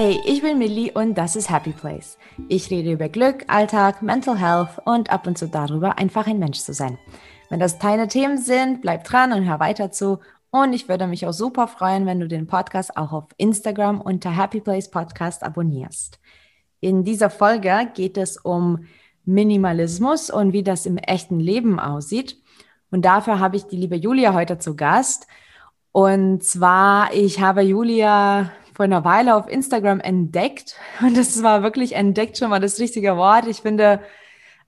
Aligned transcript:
Hey, 0.00 0.20
ich 0.24 0.42
bin 0.42 0.58
Millie 0.58 0.92
und 0.92 1.18
das 1.18 1.34
ist 1.34 1.50
Happy 1.50 1.72
Place. 1.72 2.18
Ich 2.46 2.70
rede 2.70 2.92
über 2.92 3.08
Glück, 3.08 3.44
Alltag, 3.48 4.00
Mental 4.00 4.38
Health 4.38 4.80
und 4.84 5.10
ab 5.10 5.26
und 5.26 5.36
zu 5.36 5.48
darüber, 5.48 5.98
einfach 5.98 6.28
ein 6.28 6.38
Mensch 6.38 6.60
zu 6.60 6.72
sein. 6.72 7.00
Wenn 7.50 7.58
das 7.58 7.80
deine 7.80 8.06
Themen 8.06 8.38
sind, 8.38 8.80
bleib 8.80 9.02
dran 9.02 9.32
und 9.32 9.44
hör 9.44 9.58
weiter 9.58 9.90
zu. 9.90 10.20
Und 10.52 10.72
ich 10.72 10.88
würde 10.88 11.08
mich 11.08 11.26
auch 11.26 11.32
super 11.32 11.66
freuen, 11.66 12.06
wenn 12.06 12.20
du 12.20 12.28
den 12.28 12.46
Podcast 12.46 12.96
auch 12.96 13.10
auf 13.10 13.24
Instagram 13.38 14.00
unter 14.00 14.30
Happy 14.30 14.60
Place 14.60 14.88
Podcast 14.88 15.42
abonnierst. 15.42 16.20
In 16.78 17.02
dieser 17.02 17.28
Folge 17.28 17.90
geht 17.92 18.18
es 18.18 18.36
um 18.36 18.86
Minimalismus 19.24 20.30
und 20.30 20.52
wie 20.52 20.62
das 20.62 20.86
im 20.86 20.98
echten 20.98 21.40
Leben 21.40 21.80
aussieht. 21.80 22.40
Und 22.92 23.04
dafür 23.04 23.40
habe 23.40 23.56
ich 23.56 23.64
die 23.64 23.76
liebe 23.76 23.96
Julia 23.96 24.32
heute 24.32 24.58
zu 24.58 24.76
Gast. 24.76 25.26
Und 25.90 26.44
zwar, 26.44 27.12
ich 27.12 27.40
habe 27.40 27.62
Julia 27.62 28.52
vor 28.78 28.84
einer 28.84 29.04
Weile 29.04 29.34
auf 29.34 29.48
Instagram 29.48 29.98
entdeckt. 29.98 30.76
Und 31.00 31.16
das 31.16 31.42
war 31.42 31.64
wirklich 31.64 31.96
entdeckt 31.96 32.38
schon 32.38 32.48
mal 32.48 32.60
das 32.60 32.78
richtige 32.78 33.16
Wort. 33.16 33.48
Ich 33.48 33.62
finde, 33.62 34.00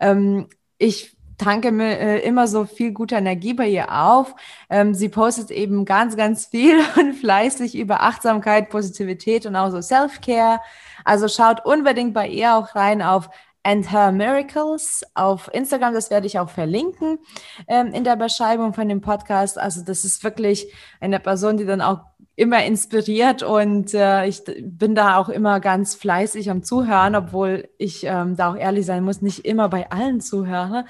ähm, 0.01 0.49
ich 0.79 1.17
tanke 1.39 1.71
mir 1.71 1.97
äh, 1.97 2.19
immer 2.19 2.49
so 2.49 2.65
viel 2.65 2.91
gute 2.91 3.15
Energie 3.15 3.55
bei 3.55 3.69
ihr 3.69 3.93
auf. 3.93 4.35
Ähm, 4.69 4.95
sie 4.95 5.09
postet 5.09 5.53
eben 5.53 5.85
ganz, 5.85 6.17
ganz 6.17 6.47
viel 6.47 6.81
und 6.99 7.15
fleißig 7.15 7.79
über 7.79 8.03
Achtsamkeit, 8.03 8.69
Positivität 8.69 9.47
und 9.47 9.55
auch 9.55 9.71
so 9.71 9.81
Self-Care. 9.81 10.59
Also 11.05 11.29
schaut 11.29 11.65
unbedingt 11.65 12.13
bei 12.13 12.27
ihr 12.27 12.57
auch 12.57 12.75
rein 12.75 13.03
auf 13.03 13.31
and 13.63 13.93
Her 13.93 14.11
Miracles 14.11 15.05
auf 15.15 15.49
Instagram. 15.55 15.95
Das 15.95 16.11
werde 16.11 16.27
ich 16.27 16.41
auch 16.41 16.51
verlinken 16.51 17.21
ähm, 17.69 17.95
in 17.95 18.03
der 18.03 18.17
Beschreibung 18.17 18.75
von 18.75 18.89
dem 18.89 19.03
Podcast. 19.03 19.57
Also 19.57 19.85
das 19.85 20.05
ist 20.05 20.25
wirklich 20.25 20.67
eine 21.01 21.21
Person, 21.21 21.59
die 21.59 21.65
dann 21.65 21.81
auch 21.81 22.10
immer 22.41 22.65
inspiriert 22.65 23.43
und 23.43 23.93
äh, 23.93 24.27
ich 24.27 24.43
bin 24.63 24.95
da 24.95 25.19
auch 25.19 25.29
immer 25.29 25.61
ganz 25.61 25.95
fleißig 25.95 26.51
am 26.51 26.63
Zuhören, 26.63 27.15
obwohl 27.15 27.69
ich 27.77 28.05
ähm, 28.05 28.35
da 28.35 28.51
auch 28.51 28.57
ehrlich 28.57 28.87
sein 28.87 29.05
muss, 29.05 29.21
nicht 29.21 29.45
immer 29.45 29.69
bei 29.69 29.91
allen 29.91 30.23
zuhöre, 30.23 30.87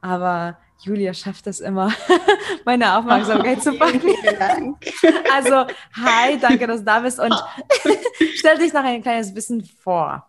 aber 0.00 0.56
Julia 0.80 1.12
schafft 1.12 1.46
es 1.46 1.60
immer, 1.60 1.92
meine 2.64 2.96
Aufmerksamkeit 2.96 3.58
oh, 3.58 3.60
zu 3.60 3.72
packen. 3.78 4.00
Vielen 4.00 4.38
Dank. 4.38 4.76
Also, 5.34 5.66
hi, 5.94 6.38
danke, 6.40 6.66
dass 6.66 6.78
du 6.78 6.84
da 6.84 7.00
bist 7.00 7.18
und 7.18 7.34
stell 8.36 8.58
dich 8.58 8.72
noch 8.72 8.84
ein 8.84 9.02
kleines 9.02 9.34
bisschen 9.34 9.64
vor. 9.64 10.24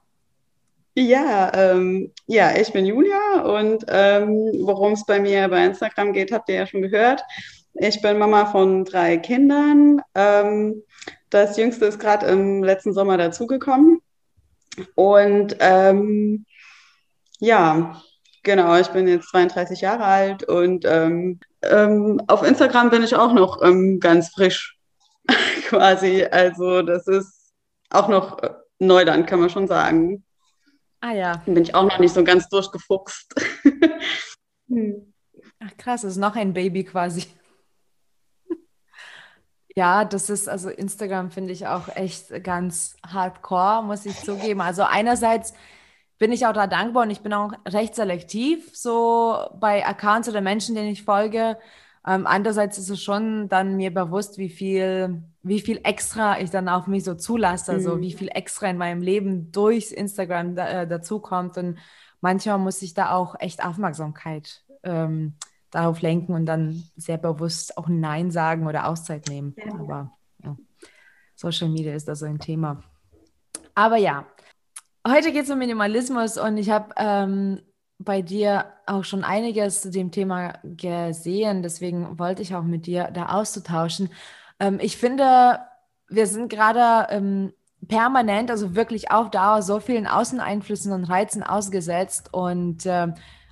Ja, 0.97 1.51
ähm, 1.53 2.11
ja, 2.25 2.55
ich 2.55 2.71
bin 2.73 2.85
Julia 2.85 3.41
und 3.41 3.85
ähm, 3.87 4.51
worum 4.61 4.93
es 4.93 5.05
bei 5.05 5.19
mir 5.19 5.47
bei 5.47 5.65
Instagram 5.65 6.13
geht, 6.13 6.31
habt 6.31 6.49
ihr 6.49 6.55
ja 6.55 6.65
schon 6.65 6.81
gehört. 6.81 7.21
Ich 7.77 8.01
bin 8.01 8.17
Mama 8.17 8.45
von 8.45 8.85
drei 8.85 9.17
Kindern. 9.17 10.01
Ähm, 10.13 10.81
das 11.29 11.57
jüngste 11.57 11.85
ist 11.85 11.99
gerade 11.99 12.25
im 12.27 12.63
letzten 12.63 12.93
Sommer 12.93 13.17
dazugekommen. 13.17 13.99
Und 14.95 15.57
ähm, 15.59 16.45
ja, 17.39 18.01
genau, 18.43 18.77
ich 18.77 18.87
bin 18.87 19.09
jetzt 19.09 19.29
32 19.29 19.81
Jahre 19.81 20.05
alt 20.05 20.43
und 20.43 20.85
ähm, 20.85 21.41
ähm, 21.63 22.21
auf 22.27 22.43
Instagram 22.43 22.91
bin 22.91 23.03
ich 23.03 23.15
auch 23.15 23.33
noch 23.33 23.61
ähm, 23.61 23.99
ganz 23.99 24.29
frisch 24.29 24.77
quasi. 25.67 26.23
Also 26.23 26.81
das 26.81 27.07
ist 27.07 27.51
auch 27.89 28.07
noch 28.07 28.37
Neuland, 28.79 29.27
kann 29.27 29.41
man 29.41 29.49
schon 29.49 29.67
sagen. 29.67 30.23
Ah 31.01 31.11
ja. 31.11 31.43
Bin 31.45 31.61
ich 31.61 31.75
auch 31.75 31.83
noch 31.83 31.99
nicht 31.99 32.13
so 32.13 32.23
ganz 32.23 32.47
durchgefuchst. 32.47 33.35
hm. 34.69 35.13
Ach 35.59 35.77
krass, 35.77 36.05
ist 36.05 36.17
noch 36.17 36.37
ein 36.37 36.53
Baby 36.53 36.85
quasi. 36.85 37.25
Ja, 39.77 40.05
das 40.05 40.29
ist, 40.29 40.47
also 40.47 40.69
Instagram 40.69 41.31
finde 41.31 41.51
ich 41.51 41.67
auch 41.67 41.89
echt 41.95 42.43
ganz 42.43 42.95
hardcore, 43.05 43.83
muss 43.83 44.05
ich 44.05 44.15
zugeben. 44.23 44.61
Also 44.61 44.83
einerseits 44.83 45.53
bin 46.17 46.31
ich 46.31 46.45
auch 46.45 46.53
da 46.53 46.65
dankbar 46.65 47.03
und 47.03 47.09
ich 47.09 47.19
bin 47.19 47.33
auch 47.33 47.51
recht 47.67 47.93
selektiv, 47.93 48.69
so 48.73 49.37
bei 49.59 49.85
Accounts 49.85 50.29
oder 50.29 50.39
Menschen, 50.39 50.75
denen 50.75 50.87
ich 50.89 51.03
folge. 51.03 51.57
Ähm, 52.07 52.25
andererseits 52.25 52.77
ist 52.77 52.89
es 52.89 53.03
schon 53.03 53.49
dann 53.49 53.75
mir 53.75 53.93
bewusst, 53.93 54.37
wie 54.37 54.49
viel, 54.49 55.23
wie 55.41 55.59
viel 55.59 55.81
extra 55.83 56.39
ich 56.39 56.51
dann 56.51 56.69
auf 56.69 56.87
mich 56.87 57.03
so 57.03 57.15
zulasse, 57.15 57.73
also 57.73 57.89
mhm. 57.89 57.95
also 57.95 58.01
wie 58.01 58.13
viel 58.13 58.29
extra 58.29 58.67
in 58.67 58.77
meinem 58.77 59.01
Leben 59.01 59.51
durchs 59.51 59.91
Instagram 59.91 60.55
da, 60.55 60.83
äh, 60.83 60.87
dazukommt. 60.87 61.57
Und 61.57 61.79
manchmal 62.21 62.59
muss 62.59 62.81
ich 62.81 62.93
da 62.93 63.11
auch 63.11 63.35
echt 63.39 63.61
Aufmerksamkeit 63.65 64.63
ähm, 64.83 65.33
darauf 65.75 66.01
lenken 66.01 66.33
und 66.33 66.45
dann 66.45 66.83
sehr 66.95 67.17
bewusst 67.17 67.77
auch 67.77 67.87
Nein 67.87 68.31
sagen 68.31 68.65
oder 68.65 68.87
Auszeit 68.87 69.27
nehmen. 69.27 69.53
Ja. 69.57 69.73
Aber 69.73 70.11
ja, 70.41 70.57
Social 71.35 71.69
Media 71.69 71.93
ist 71.93 72.07
da 72.07 72.15
so 72.15 72.25
ein 72.25 72.39
Thema. 72.39 72.81
Aber 73.73 73.97
ja, 73.97 74.25
heute 75.05 75.33
geht 75.33 75.43
es 75.43 75.49
um 75.49 75.59
Minimalismus 75.59 76.37
und 76.37 76.57
ich 76.57 76.69
habe 76.69 76.93
ähm, 76.95 77.61
bei 77.97 78.21
dir 78.21 78.65
auch 78.85 79.03
schon 79.03 79.25
einiges 79.25 79.81
zu 79.81 79.91
dem 79.91 80.11
Thema 80.11 80.53
gesehen. 80.63 81.61
Deswegen 81.61 82.17
wollte 82.17 82.41
ich 82.41 82.55
auch 82.55 82.63
mit 82.63 82.85
dir 82.85 83.09
da 83.13 83.27
auszutauschen. 83.27 84.09
Ähm, 84.59 84.79
ich 84.81 84.95
finde, 84.95 85.59
wir 86.07 86.27
sind 86.27 86.49
gerade 86.49 87.11
ähm, 87.11 87.51
permanent, 87.85 88.49
also 88.49 88.75
wirklich 88.75 89.11
auf 89.11 89.29
Dauer, 89.29 89.61
so 89.61 89.81
vielen 89.81 90.07
Außeneinflüssen 90.07 90.93
und 90.93 91.03
Reizen 91.03 91.43
ausgesetzt 91.43 92.33
und 92.33 92.85
äh, 92.85 93.07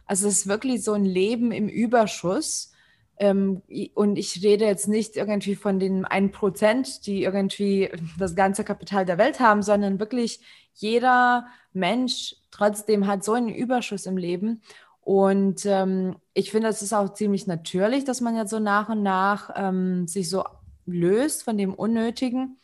also 0.05 0.27
es 0.27 0.39
ist 0.39 0.47
wirklich 0.47 0.83
so 0.83 0.93
ein 0.93 1.05
Leben 1.05 1.51
im 1.51 1.67
Überschuss. 1.67 2.71
Ähm, 3.17 3.61
und 3.93 4.17
ich 4.17 4.43
rede 4.43 4.65
jetzt 4.65 4.87
nicht 4.87 5.15
irgendwie 5.15 5.55
von 5.55 5.79
den 5.79 6.05
1%, 6.05 7.03
die 7.05 7.23
irgendwie 7.23 7.89
das 8.17 8.35
ganze 8.35 8.63
Kapital 8.63 9.05
der 9.05 9.17
Welt 9.17 9.39
haben, 9.39 9.61
sondern 9.61 9.99
wirklich 9.99 10.39
jeder 10.73 11.47
Mensch 11.73 12.35
trotzdem 12.51 13.07
hat 13.07 13.23
so 13.23 13.33
einen 13.33 13.49
Überschuss 13.49 14.05
im 14.05 14.17
Leben. 14.17 14.61
Und 15.01 15.65
ähm, 15.65 16.15
ich 16.33 16.51
finde, 16.51 16.69
es 16.69 16.81
ist 16.81 16.93
auch 16.93 17.13
ziemlich 17.13 17.45
natürlich, 17.45 18.05
dass 18.05 18.21
man 18.21 18.35
jetzt 18.35 18.51
so 18.51 18.59
nach 18.59 18.89
und 18.89 19.03
nach 19.03 19.51
ähm, 19.55 20.07
sich 20.07 20.29
so 20.29 20.43
löst 20.85 21.43
von 21.43 21.57
dem 21.57 21.73
Unnötigen. 21.73 22.57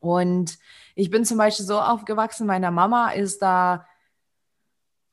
Und 0.00 0.58
ich 0.94 1.10
bin 1.10 1.24
zum 1.24 1.36
Beispiel 1.36 1.66
so 1.66 1.78
aufgewachsen, 1.78 2.46
meine 2.46 2.70
Mama 2.70 3.10
ist 3.10 3.42
da 3.42 3.86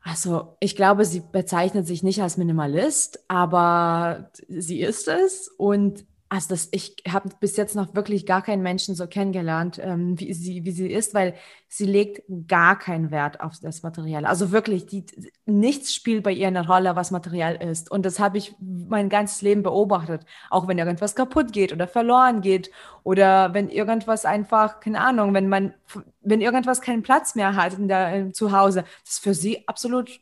also, 0.02 0.56
ich 0.60 0.76
glaube, 0.76 1.06
sie 1.06 1.22
bezeichnet 1.32 1.86
sich 1.86 2.02
nicht 2.04 2.22
als 2.22 2.38
Minimalist, 2.38 3.24
aber 3.28 4.32
sie 4.48 4.82
ist 4.82 5.08
es. 5.08 5.50
Und 5.50 6.06
also 6.30 6.50
das, 6.50 6.68
ich 6.72 6.96
habe 7.08 7.30
bis 7.40 7.56
jetzt 7.56 7.76
noch 7.76 7.96
wirklich 7.96 8.26
gar 8.26 8.42
keinen 8.42 8.62
Menschen 8.62 8.96
so 8.96 9.08
kennengelernt, 9.08 9.80
ähm, 9.82 10.20
wie, 10.20 10.34
sie, 10.34 10.66
wie 10.66 10.72
sie 10.72 10.92
ist, 10.92 11.14
weil 11.14 11.36
sie 11.70 11.86
legt 11.86 12.24
gar 12.48 12.78
keinen 12.78 13.12
Wert 13.12 13.40
auf 13.40 13.54
das 13.62 13.82
Material. 13.82 14.26
Also 14.26 14.52
wirklich, 14.52 14.86
die, 14.86 15.06
nichts 15.46 15.94
spielt 15.94 16.24
bei 16.24 16.32
ihr 16.32 16.48
eine 16.48 16.68
Rolle, 16.68 16.96
was 16.96 17.12
Material 17.12 17.56
ist. 17.56 17.90
Und 17.90 18.06
das 18.06 18.20
habe 18.20 18.38
ich 18.38 18.56
mein 18.90 19.10
ganzes 19.10 19.42
Leben 19.42 19.64
beobachtet. 19.64 20.26
Auch 20.50 20.68
wenn 20.68 20.78
irgendwas 20.78 21.16
kaputt 21.16 21.52
geht 21.54 21.74
oder 21.74 21.88
verloren 21.88 22.42
geht 22.42 22.72
oder 23.04 23.54
wenn 23.54 23.70
irgendwas 23.70 24.26
einfach, 24.26 24.80
keine 24.80 25.02
Ahnung, 25.02 25.34
wenn 25.34 25.50
man, 25.50 25.74
wenn 26.22 26.42
irgendwas 26.42 26.82
keinen 26.82 27.04
Platz 27.04 27.36
mehr 27.36 27.56
hat 27.56 27.74
in 27.74 27.88
der, 27.88 28.34
zu 28.34 28.52
Hause, 28.52 28.84
das 29.04 29.14
ist 29.14 29.24
für 29.24 29.34
sie 29.34 29.68
absolut 29.68 30.20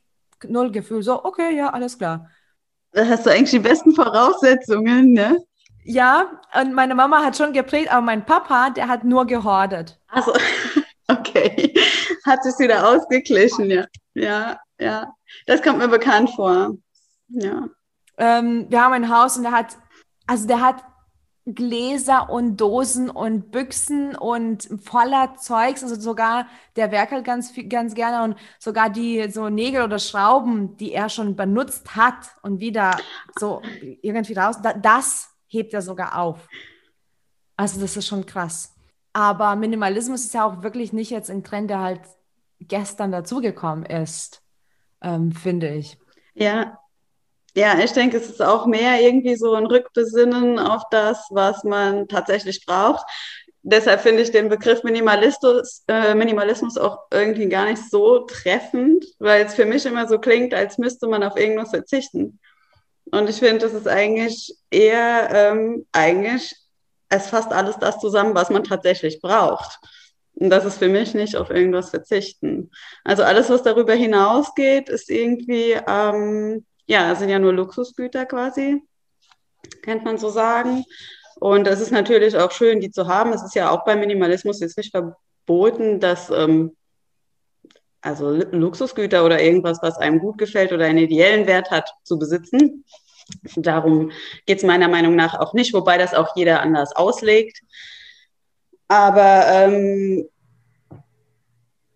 null 0.48 0.72
Gefühl. 0.72 1.04
So, 1.04 1.24
okay, 1.24 1.56
ja, 1.56 1.70
alles 1.70 1.98
klar. 1.98 2.30
Da 2.92 3.06
hast 3.08 3.26
du 3.26 3.32
eigentlich 3.32 3.52
die 3.52 3.60
besten 3.60 3.94
Voraussetzungen, 3.94 5.14
ne? 5.14 5.38
Ja, 5.84 6.42
und 6.60 6.74
meine 6.74 6.96
Mama 6.96 7.24
hat 7.24 7.38
schon 7.38 7.54
geprägt, 7.54 7.92
aber 7.92 8.02
mein 8.02 8.26
Papa, 8.26 8.72
der 8.72 8.88
hat 8.88 9.04
nur 9.04 9.28
gehortet. 9.28 10.00
Also, 10.08 10.34
okay. 11.08 11.74
Hat 12.26 12.44
sich 12.44 12.58
wieder 12.58 12.88
ausgeglichen, 12.88 13.70
ja. 13.70 13.86
Ja, 14.16 14.60
ja. 14.80 15.14
Das 15.46 15.62
kommt 15.62 15.78
mir 15.78 15.88
bekannt 15.88 16.32
vor. 16.32 16.76
Ja. 17.28 17.68
Ähm, 18.18 18.66
wir 18.70 18.84
haben 18.84 18.94
ein 18.94 19.10
Haus 19.10 19.38
und 19.38 19.44
der 19.44 19.52
hat, 19.52 19.78
also 20.28 20.48
der 20.48 20.62
hat 20.62 20.84
Gläser 21.46 22.30
und 22.32 22.58
Dosen 22.58 23.10
und 23.10 23.52
Büchsen 23.52 24.16
und 24.16 24.68
voller 24.84 25.36
Zeugs, 25.36 25.84
also 25.84 26.00
sogar, 26.00 26.48
der 26.76 26.92
werkelt 26.92 27.24
ganz, 27.24 27.54
ganz 27.70 27.94
gerne 27.94 28.24
und 28.24 28.40
sogar 28.58 28.90
die 28.90 29.30
so 29.30 29.50
Nägel 29.50 29.84
oder 29.84 30.00
Schrauben, 30.00 30.76
die 30.78 30.92
er 30.92 31.08
schon 31.08 31.36
benutzt 31.36 31.96
hat 31.96 32.36
und 32.42 32.60
wieder 32.60 32.98
so 33.38 33.62
irgendwie 34.02 34.34
raus, 34.34 34.58
das 34.82 35.30
hebt 35.48 35.74
er 35.76 35.84
sogar 35.84 36.18
auf. 36.18 36.48
Also 37.58 37.80
das 37.80 37.96
ist 37.96 38.08
schon 38.08 38.26
krass. 38.26 38.74
Aber 39.14 39.56
Minimalismus 39.56 40.26
ist 40.26 40.34
ja 40.34 40.46
auch 40.46 40.64
wirklich 40.64 40.94
nicht 40.94 41.12
jetzt 41.12 41.30
ein 41.30 41.44
Trend, 41.44 41.70
der 41.70 41.80
halt 41.80 42.02
gestern 42.60 43.12
dazugekommen 43.12 43.86
ist, 43.86 44.42
ähm, 45.02 45.32
finde 45.32 45.76
ich. 45.76 46.00
Ja, 46.34 46.80
ja, 47.56 47.80
ich 47.80 47.94
denke, 47.94 48.18
es 48.18 48.30
ist 48.30 48.42
auch 48.42 48.66
mehr 48.66 49.02
irgendwie 49.02 49.36
so 49.36 49.54
ein 49.54 49.66
Rückbesinnen 49.66 50.60
auf 50.60 50.84
das, 50.92 51.28
was 51.32 51.64
man 51.64 52.08
tatsächlich 52.08 52.66
braucht. 52.66 53.06
Deshalb 53.64 54.02
finde 54.02 54.22
ich 54.22 54.32
den 54.32 54.50
Begriff 54.50 54.84
Minimalismus, 54.84 55.84
äh, 55.88 56.14
Minimalismus 56.14 56.78
auch 56.78 57.00
irgendwie 57.12 57.48
gar 57.48 57.66
nicht 57.66 57.90
so 57.90 58.20
treffend, 58.20 59.06
weil 59.20 59.46
es 59.46 59.56
für 59.56 59.66
mich 59.66 59.86
immer 59.86 60.08
so 60.08 60.20
klingt, 60.20 60.54
als 60.54 60.78
müsste 60.78 61.08
man 61.08 61.24
auf 61.24 61.38
irgendwas 61.38 61.72
verzichten. 61.72 62.40
Und 63.12 63.30
ich 63.30 63.38
finde, 63.38 63.60
das 63.60 63.74
ist 63.74 63.88
eigentlich 63.88 64.56
eher, 64.70 65.30
ähm, 65.32 65.86
eigentlich, 65.94 66.56
es 67.10 67.28
fasst 67.28 67.52
alles 67.52 67.78
das 67.80 68.00
zusammen, 68.00 68.36
was 68.36 68.50
man 68.50 68.64
tatsächlich 68.64 69.22
braucht. 69.22 69.80
Und 70.34 70.50
das 70.50 70.66
ist 70.66 70.78
für 70.78 70.90
mich 70.90 71.14
nicht 71.14 71.38
auf 71.38 71.50
irgendwas 71.50 71.90
verzichten. 71.90 72.70
Also 73.04 73.24
alles, 73.24 73.50
was 73.50 73.64
darüber 73.64 73.94
hinausgeht, 73.94 74.90
ist 74.90 75.10
irgendwie, 75.10 75.78
ähm, 75.88 76.66
ja, 76.86 77.16
sind 77.16 77.30
ja 77.30 77.40
nur 77.40 77.54
Luxusgüter 77.54 78.26
quasi, 78.26 78.82
kennt 79.82 80.04
man 80.04 80.18
so 80.18 80.30
sagen. 80.30 80.84
Und 81.40 81.68
es 81.68 81.82
ist 81.82 81.92
natürlich 81.92 82.38
auch 82.38 82.52
schön, 82.52 82.80
die 82.80 82.92
zu 82.92 83.08
haben. 83.08 83.34
Es 83.34 83.44
ist 83.44 83.56
ja 83.56 83.70
auch 83.70 83.84
beim 83.84 84.00
Minimalismus 84.00 84.60
jetzt 84.62 84.78
nicht 84.78 84.92
verboten, 84.92 86.00
dass 86.00 86.30
ähm, 86.30 86.76
also 88.02 88.32
Luxusgüter 88.32 89.26
oder 89.26 89.42
irgendwas, 89.42 89.80
was 89.82 89.98
einem 89.98 90.20
gut 90.20 90.38
gefällt 90.38 90.72
oder 90.72 90.86
einen 90.86 91.00
ideellen 91.00 91.48
Wert 91.48 91.72
hat, 91.72 91.90
zu 92.04 92.20
besitzen. 92.20 92.86
Darum 93.56 94.12
geht 94.46 94.60
es 94.60 94.64
meiner 94.64 94.88
Meinung 94.88 95.16
nach 95.16 95.40
auch 95.40 95.54
nicht, 95.54 95.74
wobei 95.74 95.98
das 95.98 96.14
auch 96.14 96.36
jeder 96.36 96.62
anders 96.62 96.96
auslegt. 96.96 97.62
Aber 98.88 99.46
ähm, 99.48 100.30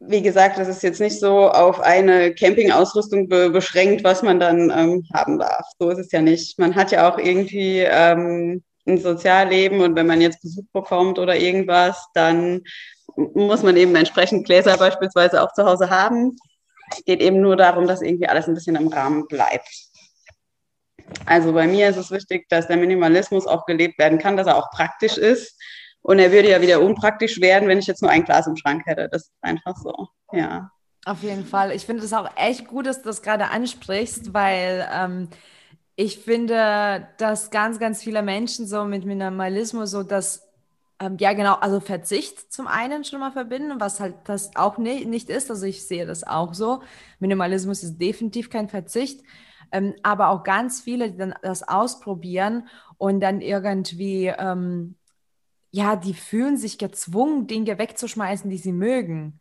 wie 0.09 0.23
gesagt, 0.23 0.57
das 0.57 0.67
ist 0.67 0.81
jetzt 0.81 0.99
nicht 0.99 1.19
so 1.19 1.49
auf 1.49 1.79
eine 1.79 2.33
Campingausrüstung 2.33 3.29
be 3.29 3.51
beschränkt, 3.51 4.03
was 4.03 4.23
man 4.23 4.39
dann 4.39 4.71
ähm, 4.75 5.05
haben 5.13 5.37
darf. 5.37 5.65
So 5.77 5.89
ist 5.89 5.99
es 5.99 6.11
ja 6.11 6.21
nicht. 6.21 6.57
Man 6.57 6.75
hat 6.75 6.91
ja 6.91 7.09
auch 7.09 7.19
irgendwie 7.19 7.79
ähm, 7.81 8.63
ein 8.87 8.97
Sozialleben 8.97 9.81
und 9.81 9.95
wenn 9.95 10.07
man 10.07 10.19
jetzt 10.19 10.41
Besuch 10.41 10.65
bekommt 10.73 11.19
oder 11.19 11.35
irgendwas, 11.35 12.07
dann 12.15 12.61
muss 13.15 13.61
man 13.61 13.77
eben 13.77 13.95
entsprechend 13.95 14.47
Gläser 14.47 14.77
beispielsweise 14.77 15.43
auch 15.43 15.53
zu 15.53 15.63
Hause 15.63 15.91
haben. 15.91 16.35
Es 16.91 17.05
geht 17.05 17.21
eben 17.21 17.39
nur 17.39 17.55
darum, 17.55 17.85
dass 17.85 18.01
irgendwie 18.01 18.27
alles 18.27 18.47
ein 18.47 18.55
bisschen 18.55 18.77
im 18.77 18.87
Rahmen 18.87 19.27
bleibt. 19.27 19.69
Also 21.27 21.53
bei 21.53 21.67
mir 21.67 21.89
ist 21.89 21.97
es 21.97 22.09
wichtig, 22.09 22.47
dass 22.49 22.67
der 22.67 22.77
Minimalismus 22.77 23.45
auch 23.45 23.67
gelebt 23.67 23.99
werden 23.99 24.17
kann, 24.17 24.37
dass 24.37 24.47
er 24.47 24.57
auch 24.57 24.71
praktisch 24.71 25.17
ist 25.17 25.55
und 26.01 26.19
er 26.19 26.31
würde 26.31 26.49
ja 26.49 26.61
wieder 26.61 26.81
unpraktisch 26.81 27.41
werden, 27.41 27.67
wenn 27.67 27.79
ich 27.79 27.87
jetzt 27.87 28.01
nur 28.01 28.11
ein 28.11 28.23
Glas 28.23 28.47
im 28.47 28.55
Schrank 28.55 28.85
hätte. 28.85 29.09
Das 29.11 29.23
ist 29.23 29.33
einfach 29.41 29.75
so, 29.77 30.07
ja. 30.31 30.71
Auf 31.05 31.23
jeden 31.23 31.45
Fall. 31.45 31.71
Ich 31.71 31.85
finde 31.85 32.03
es 32.03 32.13
auch 32.13 32.29
echt 32.35 32.67
gut, 32.67 32.85
dass 32.85 33.01
du 33.01 33.09
das 33.09 33.21
gerade 33.21 33.49
ansprichst, 33.49 34.33
weil 34.33 34.87
ähm, 34.93 35.29
ich 35.95 36.19
finde, 36.19 37.07
dass 37.17 37.51
ganz, 37.51 37.79
ganz 37.79 38.03
viele 38.03 38.21
Menschen 38.21 38.67
so 38.67 38.85
mit 38.85 39.05
Minimalismus 39.05 39.91
so 39.91 40.03
das, 40.03 40.47
ähm, 40.99 41.17
ja 41.19 41.33
genau, 41.33 41.55
also 41.55 41.79
Verzicht 41.79 42.51
zum 42.53 42.67
einen 42.67 43.03
schon 43.03 43.19
mal 43.19 43.31
verbinden, 43.31 43.79
was 43.79 43.99
halt 43.99 44.15
das 44.25 44.55
auch 44.55 44.77
ne 44.77 45.05
nicht 45.05 45.29
ist. 45.29 45.49
Also 45.49 45.65
ich 45.65 45.85
sehe 45.85 46.05
das 46.05 46.23
auch 46.25 46.53
so. 46.53 46.83
Minimalismus 47.19 47.83
ist 47.83 47.97
definitiv 47.97 48.49
kein 48.49 48.69
Verzicht. 48.69 49.21
Ähm, 49.71 49.95
aber 50.03 50.29
auch 50.29 50.43
ganz 50.43 50.81
viele, 50.81 51.11
die 51.11 51.17
dann 51.17 51.33
das 51.41 51.67
ausprobieren 51.67 52.67
und 52.97 53.19
dann 53.21 53.41
irgendwie 53.41 54.27
ähm, 54.27 54.95
ja, 55.71 55.95
die 55.95 56.13
fühlen 56.13 56.57
sich 56.57 56.77
gezwungen, 56.77 57.47
Dinge 57.47 57.77
wegzuschmeißen, 57.77 58.49
die 58.49 58.57
sie 58.57 58.73
mögen. 58.73 59.39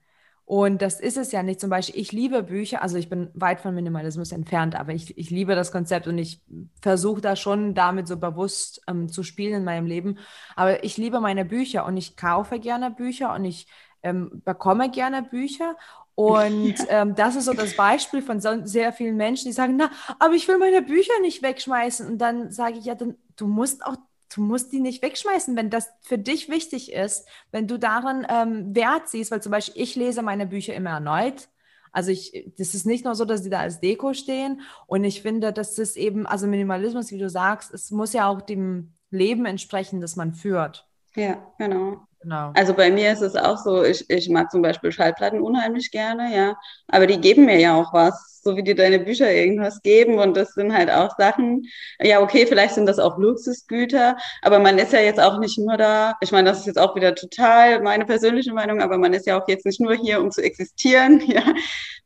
Und 0.48 0.80
das 0.80 0.98
ist 0.98 1.18
es 1.18 1.30
ja 1.30 1.42
nicht. 1.42 1.60
Zum 1.60 1.68
Beispiel, 1.68 2.00
ich 2.00 2.10
liebe 2.10 2.42
Bücher, 2.42 2.80
also 2.80 2.96
ich 2.96 3.10
bin 3.10 3.30
weit 3.34 3.60
von 3.60 3.74
Minimalismus 3.74 4.32
entfernt, 4.32 4.76
aber 4.76 4.94
ich, 4.94 5.16
ich 5.18 5.28
liebe 5.28 5.54
das 5.54 5.72
Konzept 5.72 6.06
und 6.06 6.16
ich 6.16 6.40
versuche 6.80 7.20
da 7.20 7.36
schon 7.36 7.74
damit 7.74 8.08
so 8.08 8.16
bewusst 8.16 8.80
ähm, 8.88 9.10
zu 9.10 9.22
spielen 9.22 9.56
in 9.56 9.64
meinem 9.64 9.84
Leben. 9.84 10.18
Aber 10.56 10.82
ich 10.84 10.96
liebe 10.96 11.20
meine 11.20 11.44
Bücher 11.44 11.84
und 11.84 11.98
ich 11.98 12.16
kaufe 12.16 12.60
gerne 12.60 12.90
Bücher 12.90 13.34
und 13.34 13.44
ich 13.44 13.66
ähm, 14.02 14.40
bekomme 14.42 14.90
gerne 14.90 15.22
Bücher. 15.22 15.76
Und 16.14 16.76
ähm, 16.88 17.14
das 17.14 17.36
ist 17.36 17.44
so 17.44 17.52
das 17.52 17.76
Beispiel 17.76 18.22
von 18.22 18.40
so 18.40 18.64
sehr 18.64 18.94
vielen 18.94 19.18
Menschen, 19.18 19.48
die 19.48 19.52
sagen, 19.52 19.76
na, 19.76 19.90
aber 20.18 20.32
ich 20.32 20.48
will 20.48 20.56
meine 20.56 20.80
Bücher 20.80 21.12
nicht 21.20 21.42
wegschmeißen. 21.42 22.08
Und 22.08 22.18
dann 22.18 22.50
sage 22.50 22.78
ich, 22.78 22.86
ja, 22.86 22.94
dann, 22.94 23.16
du 23.36 23.46
musst 23.46 23.84
auch 23.84 23.96
du 24.34 24.42
musst 24.42 24.72
die 24.72 24.80
nicht 24.80 25.02
wegschmeißen, 25.02 25.56
wenn 25.56 25.70
das 25.70 25.88
für 26.02 26.18
dich 26.18 26.48
wichtig 26.48 26.92
ist, 26.92 27.26
wenn 27.50 27.66
du 27.66 27.78
darin 27.78 28.26
ähm, 28.28 28.74
Wert 28.74 29.08
siehst, 29.08 29.30
weil 29.30 29.42
zum 29.42 29.52
Beispiel 29.52 29.82
ich 29.82 29.96
lese 29.96 30.22
meine 30.22 30.46
Bücher 30.46 30.74
immer 30.74 30.90
erneut. 30.90 31.48
Also 31.92 32.10
ich, 32.10 32.52
das 32.58 32.74
ist 32.74 32.86
nicht 32.86 33.04
nur 33.04 33.14
so, 33.14 33.24
dass 33.24 33.42
sie 33.42 33.50
da 33.50 33.60
als 33.60 33.80
Deko 33.80 34.12
stehen. 34.12 34.60
Und 34.86 35.04
ich 35.04 35.22
finde, 35.22 35.52
das 35.52 35.78
ist 35.78 35.96
eben, 35.96 36.26
also 36.26 36.46
Minimalismus, 36.46 37.10
wie 37.10 37.18
du 37.18 37.30
sagst, 37.30 37.72
es 37.72 37.90
muss 37.90 38.12
ja 38.12 38.28
auch 38.28 38.42
dem 38.42 38.92
Leben 39.10 39.46
entsprechen, 39.46 40.00
das 40.00 40.16
man 40.16 40.34
führt. 40.34 40.86
Ja, 41.14 41.52
genau. 41.58 42.06
Genau. 42.20 42.50
Also 42.54 42.74
bei 42.74 42.90
mir 42.90 43.12
ist 43.12 43.20
es 43.20 43.36
auch 43.36 43.58
so, 43.58 43.84
ich, 43.84 44.08
ich 44.10 44.28
mag 44.28 44.50
zum 44.50 44.60
Beispiel 44.60 44.90
Schallplatten 44.90 45.40
unheimlich 45.40 45.90
gerne, 45.92 46.34
ja. 46.34 46.56
Aber 46.88 47.06
die 47.06 47.20
geben 47.20 47.44
mir 47.44 47.60
ja 47.60 47.76
auch 47.76 47.92
was, 47.92 48.40
so 48.42 48.56
wie 48.56 48.64
dir 48.64 48.74
deine 48.74 48.98
Bücher 48.98 49.30
irgendwas 49.32 49.82
geben. 49.82 50.18
Und 50.18 50.36
das 50.36 50.54
sind 50.54 50.72
halt 50.74 50.90
auch 50.90 51.16
Sachen, 51.16 51.66
ja, 52.00 52.20
okay, 52.20 52.46
vielleicht 52.46 52.74
sind 52.74 52.86
das 52.86 52.98
auch 52.98 53.18
Luxusgüter, 53.18 54.16
aber 54.42 54.58
man 54.58 54.78
ist 54.78 54.92
ja 54.92 55.00
jetzt 55.00 55.20
auch 55.20 55.38
nicht 55.38 55.58
nur 55.58 55.76
da. 55.76 56.16
Ich 56.20 56.32
meine, 56.32 56.48
das 56.50 56.60
ist 56.60 56.66
jetzt 56.66 56.78
auch 56.78 56.96
wieder 56.96 57.14
total 57.14 57.82
meine 57.82 58.04
persönliche 58.04 58.52
Meinung, 58.52 58.82
aber 58.82 58.98
man 58.98 59.12
ist 59.12 59.26
ja 59.26 59.40
auch 59.40 59.46
jetzt 59.46 59.66
nicht 59.66 59.80
nur 59.80 59.94
hier, 59.94 60.20
um 60.20 60.32
zu 60.32 60.42
existieren, 60.42 61.22
ja. 61.26 61.42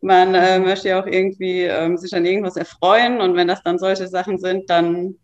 Man 0.02 0.34
äh, 0.34 0.58
möchte 0.58 0.90
ja 0.90 1.00
auch 1.00 1.06
irgendwie 1.06 1.62
ähm, 1.62 1.96
sich 1.96 2.14
an 2.14 2.26
irgendwas 2.26 2.56
erfreuen. 2.56 3.20
Und 3.20 3.36
wenn 3.36 3.48
das 3.48 3.62
dann 3.62 3.78
solche 3.78 4.08
Sachen 4.08 4.38
sind, 4.38 4.68
dann, 4.68 5.14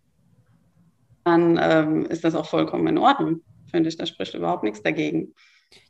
dann 1.25 1.59
ähm, 1.61 2.07
ist 2.07 2.25
das 2.25 2.35
auch 2.37 2.47
vollkommen 2.47 2.87
in 2.87 2.99
Ordnung 2.99 3.43
finde 3.71 3.89
ich. 3.89 3.97
Da 3.97 4.07
spricht 4.07 4.35
überhaupt 4.35 4.65
nichts 4.65 4.83
dagegen. 4.83 5.35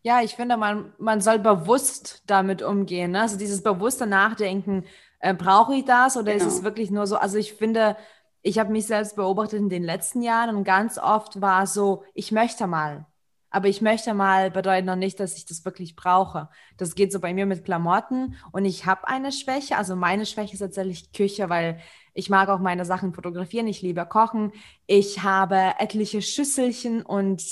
Ja, 0.02 0.22
ich 0.22 0.34
finde, 0.34 0.56
man, 0.56 0.92
man 0.98 1.20
soll 1.20 1.38
bewusst 1.38 2.22
damit 2.26 2.62
umgehen. 2.62 3.12
Ne? 3.12 3.22
Also 3.22 3.38
dieses 3.38 3.62
bewusste 3.62 4.06
Nachdenken, 4.06 4.84
äh, 5.20 5.34
brauche 5.34 5.74
ich 5.74 5.84
das 5.84 6.16
oder 6.16 6.32
genau. 6.32 6.46
ist 6.46 6.52
es 6.52 6.62
wirklich 6.62 6.90
nur 6.90 7.06
so? 7.06 7.16
Also 7.16 7.38
ich 7.38 7.54
finde, 7.54 7.96
ich 8.42 8.58
habe 8.58 8.70
mich 8.70 8.86
selbst 8.86 9.16
beobachtet 9.16 9.60
in 9.60 9.68
den 9.68 9.82
letzten 9.82 10.22
Jahren 10.22 10.56
und 10.56 10.64
ganz 10.64 10.98
oft 10.98 11.40
war 11.40 11.64
es 11.64 11.74
so, 11.74 12.04
ich 12.14 12.32
möchte 12.32 12.66
mal. 12.66 13.06
Aber 13.50 13.68
ich 13.68 13.80
möchte 13.80 14.12
mal 14.12 14.50
bedeutet 14.50 14.84
noch 14.84 14.96
nicht, 14.96 15.18
dass 15.20 15.36
ich 15.38 15.46
das 15.46 15.64
wirklich 15.64 15.96
brauche. 15.96 16.50
Das 16.76 16.94
geht 16.94 17.12
so 17.12 17.18
bei 17.18 17.32
mir 17.32 17.46
mit 17.46 17.64
Klamotten 17.64 18.36
und 18.52 18.66
ich 18.66 18.84
habe 18.84 19.08
eine 19.08 19.32
Schwäche. 19.32 19.78
Also 19.78 19.96
meine 19.96 20.26
Schwäche 20.26 20.52
ist 20.52 20.58
tatsächlich 20.58 21.12
Küche, 21.12 21.48
weil 21.48 21.80
ich 22.12 22.28
mag 22.28 22.50
auch 22.50 22.58
meine 22.58 22.84
Sachen 22.84 23.14
fotografieren. 23.14 23.66
Ich 23.66 23.80
liebe 23.80 24.04
Kochen. 24.04 24.52
Ich 24.86 25.22
habe 25.22 25.74
etliche 25.78 26.20
Schüsselchen 26.20 27.02
und 27.02 27.42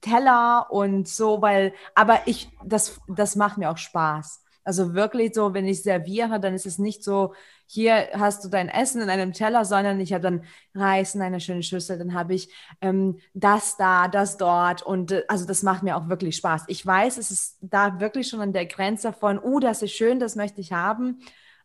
Teller 0.00 0.66
und 0.70 1.08
so, 1.08 1.42
weil, 1.42 1.72
aber 1.94 2.20
ich, 2.26 2.50
das, 2.64 3.00
das 3.08 3.36
macht 3.36 3.58
mir 3.58 3.70
auch 3.70 3.78
Spaß. 3.78 4.42
Also 4.64 4.94
wirklich 4.94 5.32
so, 5.34 5.54
wenn 5.54 5.66
ich 5.66 5.82
serviere, 5.82 6.40
dann 6.40 6.54
ist 6.54 6.66
es 6.66 6.78
nicht 6.78 7.04
so, 7.04 7.34
hier 7.66 8.08
hast 8.14 8.44
du 8.44 8.48
dein 8.48 8.68
Essen 8.68 9.00
in 9.00 9.10
einem 9.10 9.32
Teller, 9.32 9.64
sondern 9.64 10.00
ich 10.00 10.12
habe 10.12 10.22
dann 10.22 10.44
Reis 10.74 11.14
in 11.14 11.22
einer 11.22 11.40
schönen 11.40 11.62
Schüssel, 11.62 11.98
dann 11.98 12.14
habe 12.14 12.34
ich 12.34 12.52
ähm, 12.80 13.18
das 13.34 13.76
da, 13.76 14.08
das 14.08 14.36
dort 14.36 14.82
und 14.82 15.12
äh, 15.12 15.24
also 15.28 15.46
das 15.46 15.62
macht 15.62 15.82
mir 15.82 15.96
auch 15.96 16.08
wirklich 16.08 16.36
Spaß. 16.36 16.64
Ich 16.68 16.84
weiß, 16.84 17.18
es 17.18 17.30
ist 17.30 17.58
da 17.60 18.00
wirklich 18.00 18.28
schon 18.28 18.40
an 18.40 18.52
der 18.52 18.66
Grenze 18.66 19.12
von, 19.12 19.38
oh, 19.38 19.60
das 19.60 19.82
ist 19.82 19.92
schön, 19.92 20.20
das 20.20 20.36
möchte 20.36 20.60
ich 20.60 20.72
haben. 20.72 21.20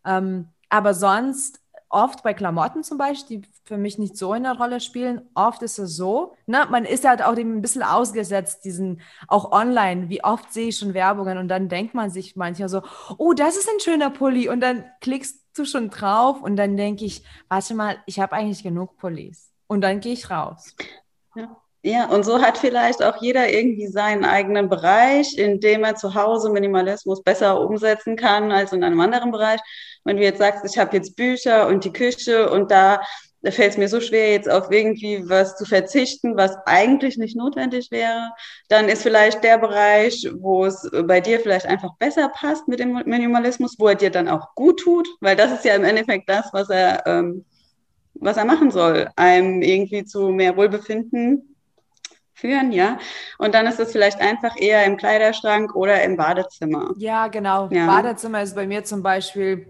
Ähm, 0.06 0.50
aber 0.70 0.94
sonst 0.94 1.61
oft 1.92 2.24
bei 2.24 2.34
Klamotten 2.34 2.84
zum 2.84 2.98
Beispiel, 2.98 3.42
die 3.42 3.48
für 3.66 3.78
mich 3.78 3.98
nicht 3.98 4.18
so 4.18 4.34
in 4.34 4.44
der 4.44 4.58
Rolle 4.58 4.80
spielen, 4.80 5.22
oft 5.36 5.62
ist 5.62 5.78
es 5.78 5.96
so, 5.96 6.36
ne, 6.46 6.68
man 6.70 6.86
ist 6.86 7.08
halt 7.08 7.24
auch 7.24 7.36
dem 7.36 7.58
ein 7.58 7.62
bisschen 7.62 7.84
ausgesetzt, 7.84 8.66
diesen, 8.66 9.02
auch 9.28 9.52
online, 9.52 10.10
wie 10.10 10.24
oft 10.24 10.52
sehe 10.52 10.70
ich 10.70 10.78
schon 10.78 10.94
Werbungen 10.94 11.38
und 11.38 11.48
dann 11.48 11.70
denkt 11.70 11.94
man 11.94 12.10
sich 12.10 12.36
manchmal 12.36 12.70
so, 12.70 12.82
oh, 13.18 13.34
das 13.34 13.58
ist 13.58 13.70
ein 13.70 13.80
schöner 13.80 14.10
Pulli 14.10 14.50
und 14.50 14.62
dann 14.62 14.86
klickst 15.02 15.58
du 15.58 15.66
schon 15.66 15.90
drauf 15.90 16.42
und 16.42 16.56
dann 16.56 16.78
denke 16.78 17.06
ich, 17.06 17.24
warte 17.50 17.76
mal, 17.76 17.98
ich 18.06 18.20
habe 18.20 18.34
eigentlich 18.34 18.64
genug 18.64 18.98
Pullis 18.98 19.52
und 19.68 19.82
dann 19.82 20.00
gehe 20.00 20.14
ich 20.14 20.30
raus. 20.30 20.76
Ja. 21.36 21.58
Ja, 21.84 22.08
und 22.10 22.24
so 22.24 22.40
hat 22.40 22.60
vielleicht 22.60 23.02
auch 23.02 23.20
jeder 23.24 23.50
irgendwie 23.52 23.88
seinen 23.88 24.24
eigenen 24.24 24.70
Bereich, 24.70 25.36
in 25.36 25.60
dem 25.60 25.84
er 25.84 25.96
zu 25.96 26.14
Hause 26.14 26.52
Minimalismus 26.52 27.24
besser 27.24 27.60
umsetzen 27.60 28.16
kann 28.16 28.52
als 28.52 28.72
in 28.72 28.84
einem 28.84 29.00
anderen 29.00 29.32
Bereich. 29.32 29.60
Wenn 30.04 30.18
du 30.18 30.24
jetzt 30.24 30.40
sagst, 30.40 30.66
ich 30.66 30.78
habe 30.78 30.96
jetzt 30.96 31.16
Bücher 31.16 31.68
und 31.68 31.84
die 31.84 31.94
Küche 31.94 32.50
und 32.50 32.72
da, 32.72 33.02
da 33.42 33.52
fällt 33.52 33.72
es 33.72 33.78
mir 33.78 33.88
so 33.88 34.00
schwer, 34.00 34.32
jetzt 34.32 34.50
auf 34.50 34.72
irgendwie 34.72 35.28
was 35.28 35.56
zu 35.56 35.66
verzichten, 35.66 36.38
was 36.38 36.56
eigentlich 36.66 37.18
nicht 37.18 37.36
notwendig 37.36 37.92
wäre, 37.92 38.32
dann 38.70 38.90
ist 38.90 39.04
vielleicht 39.04 39.44
der 39.44 39.58
Bereich, 39.58 40.30
wo 40.40 40.66
es 40.66 40.90
bei 41.06 41.22
dir 41.22 41.40
vielleicht 41.40 41.66
einfach 41.66 41.96
besser 41.98 42.30
passt 42.30 42.68
mit 42.68 42.80
dem 42.80 42.94
Minimalismus, 43.06 43.76
wo 43.80 43.88
er 43.88 43.96
dir 43.96 44.12
dann 44.12 44.28
auch 44.28 44.56
gut 44.56 44.80
tut, 44.80 45.08
weil 45.22 45.36
das 45.36 45.52
ist 45.52 45.66
ja 45.66 45.76
im 45.76 45.84
Endeffekt 45.84 46.30
das, 46.30 46.50
was 46.52 46.70
er, 46.70 47.06
ähm, 47.06 47.46
was 48.14 48.38
er 48.38 48.46
machen 48.46 48.72
soll, 48.72 49.10
einem 49.16 49.62
irgendwie 49.62 50.06
zu 50.06 50.30
mehr 50.30 50.56
Wohlbefinden 50.58 51.56
führen, 52.34 52.72
ja. 52.72 52.98
Und 53.38 53.54
dann 53.56 53.68
ist 53.68 53.80
es 53.80 53.92
vielleicht 53.92 54.20
einfach 54.20 54.56
eher 54.60 54.86
im 54.86 54.98
Kleiderschrank 54.98 55.76
oder 55.76 56.04
im 56.04 56.18
Badezimmer. 56.18 56.94
Ja, 56.98 57.28
genau. 57.28 57.70
Ja. 57.72 57.86
Badezimmer 57.86 58.42
ist 58.42 58.56
bei 58.56 58.68
mir 58.68 58.84
zum 58.84 59.04
Beispiel, 59.04 59.68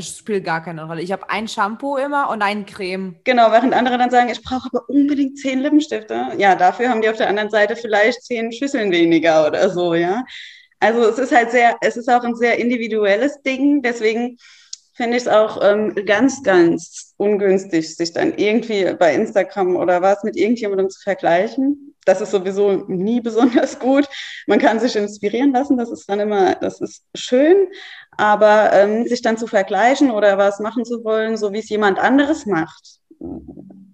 spielt 0.00 0.44
gar 0.44 0.62
keine 0.62 0.86
Rolle. 0.86 1.02
Ich 1.02 1.12
habe 1.12 1.30
ein 1.30 1.46
Shampoo 1.46 1.96
immer 1.96 2.28
und 2.30 2.42
ein 2.42 2.66
Creme. 2.66 3.16
Genau, 3.24 3.52
während 3.52 3.74
andere 3.74 3.96
dann 3.96 4.10
sagen, 4.10 4.28
ich 4.28 4.42
brauche 4.42 4.68
aber 4.72 4.88
unbedingt 4.88 5.38
zehn 5.38 5.60
Lippenstifte. 5.60 6.32
Ja, 6.36 6.56
dafür 6.56 6.88
haben 6.88 7.00
die 7.00 7.08
auf 7.08 7.16
der 7.16 7.28
anderen 7.28 7.50
Seite 7.50 7.76
vielleicht 7.76 8.22
zehn 8.24 8.50
Schüsseln 8.50 8.90
weniger 8.90 9.46
oder 9.46 9.70
so, 9.70 9.94
ja. 9.94 10.24
Also 10.80 11.08
es 11.08 11.18
ist 11.18 11.34
halt 11.34 11.50
sehr, 11.50 11.76
es 11.80 11.96
ist 11.96 12.10
auch 12.10 12.24
ein 12.24 12.34
sehr 12.34 12.58
individuelles 12.58 13.40
Ding. 13.42 13.82
Deswegen 13.82 14.36
finde 14.94 15.16
ich 15.16 15.22
es 15.24 15.28
auch 15.28 15.60
ähm, 15.62 15.94
ganz, 16.06 16.42
ganz 16.42 17.14
ungünstig, 17.16 17.96
sich 17.96 18.12
dann 18.12 18.36
irgendwie 18.36 18.92
bei 18.98 19.14
Instagram 19.14 19.76
oder 19.76 20.02
was 20.02 20.22
mit 20.24 20.36
irgendjemandem 20.36 20.90
zu 20.90 21.00
vergleichen. 21.00 21.93
Das 22.04 22.20
ist 22.20 22.30
sowieso 22.30 22.84
nie 22.86 23.20
besonders 23.20 23.78
gut. 23.78 24.08
Man 24.46 24.58
kann 24.58 24.80
sich 24.80 24.96
inspirieren 24.96 25.52
lassen, 25.52 25.76
das 25.76 25.90
ist 25.90 26.08
dann 26.08 26.20
immer, 26.20 26.54
das 26.56 26.80
ist 26.80 27.04
schön, 27.14 27.68
aber 28.16 28.72
ähm, 28.72 29.06
sich 29.06 29.22
dann 29.22 29.38
zu 29.38 29.46
vergleichen 29.46 30.10
oder 30.10 30.38
was 30.38 30.60
machen 30.60 30.84
zu 30.84 31.04
wollen, 31.04 31.36
so 31.36 31.52
wie 31.52 31.58
es 31.58 31.68
jemand 31.68 31.98
anderes 31.98 32.46
macht, 32.46 32.98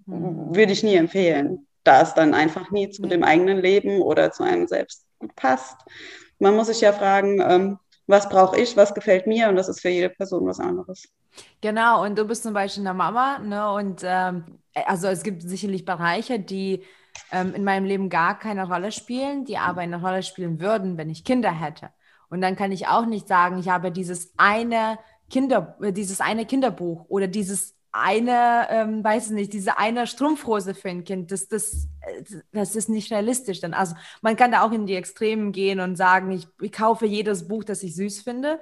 würde 0.05 0.73
ich 0.73 0.83
nie 0.83 0.95
empfehlen, 0.95 1.67
da 1.83 2.01
es 2.01 2.13
dann 2.13 2.33
einfach 2.33 2.71
nie 2.71 2.89
zu 2.89 3.03
dem 3.03 3.23
eigenen 3.23 3.59
Leben 3.59 4.01
oder 4.01 4.31
zu 4.31 4.43
einem 4.43 4.67
selbst 4.67 5.05
passt. 5.35 5.77
Man 6.39 6.55
muss 6.55 6.67
sich 6.67 6.81
ja 6.81 6.91
fragen, 6.91 7.41
ähm, 7.41 7.79
was 8.07 8.27
brauche 8.27 8.59
ich, 8.59 8.75
was 8.75 8.93
gefällt 8.93 9.27
mir 9.27 9.47
und 9.49 9.55
das 9.55 9.69
ist 9.69 9.81
für 9.81 9.89
jede 9.89 10.09
Person 10.09 10.45
was 10.45 10.59
anderes. 10.59 11.07
Genau, 11.61 12.03
und 12.03 12.17
du 12.17 12.25
bist 12.25 12.43
zum 12.43 12.53
Beispiel 12.53 12.85
eine 12.85 12.93
Mama, 12.93 13.39
ne? 13.39 13.71
Und 13.71 14.01
ähm, 14.03 14.59
also 14.85 15.07
es 15.07 15.23
gibt 15.23 15.43
sicherlich 15.43 15.85
Bereiche, 15.85 16.39
die 16.39 16.83
ähm, 17.31 17.53
in 17.53 17.63
meinem 17.63 17.85
Leben 17.85 18.09
gar 18.09 18.37
keine 18.37 18.67
Rolle 18.67 18.91
spielen, 18.91 19.45
die 19.45 19.57
aber 19.57 19.81
eine 19.81 20.01
Rolle 20.01 20.23
spielen 20.23 20.59
würden, 20.59 20.97
wenn 20.97 21.09
ich 21.09 21.23
Kinder 21.23 21.51
hätte. 21.51 21.89
Und 22.29 22.41
dann 22.41 22.55
kann 22.55 22.71
ich 22.71 22.87
auch 22.87 23.05
nicht 23.05 23.27
sagen, 23.27 23.59
ich 23.59 23.69
habe 23.69 23.91
dieses 23.91 24.33
eine 24.37 24.97
Kinder, 25.29 25.77
äh, 25.81 25.91
dieses 25.91 26.21
eine 26.21 26.45
Kinderbuch 26.45 27.05
oder 27.09 27.27
dieses 27.27 27.75
eine, 27.91 28.67
ähm, 28.69 29.03
weiß 29.03 29.31
nicht, 29.31 29.51
diese 29.51 29.77
eine 29.77 30.07
Strumpfhose 30.07 30.73
für 30.73 30.89
ein 30.89 31.03
Kind, 31.03 31.31
das, 31.31 31.47
das, 31.49 31.87
äh, 32.01 32.23
das 32.53 32.75
ist 32.75 32.89
nicht 32.89 33.11
realistisch 33.11 33.59
dann. 33.59 33.73
Also 33.73 33.95
man 34.21 34.35
kann 34.35 34.51
da 34.51 34.63
auch 34.63 34.71
in 34.71 34.85
die 34.85 34.95
Extremen 34.95 35.51
gehen 35.51 35.79
und 35.79 35.97
sagen, 35.97 36.31
ich, 36.31 36.47
ich 36.61 36.71
kaufe 36.71 37.05
jedes 37.05 37.47
Buch, 37.47 37.63
das 37.63 37.83
ich 37.83 37.95
süß 37.95 38.21
finde. 38.21 38.59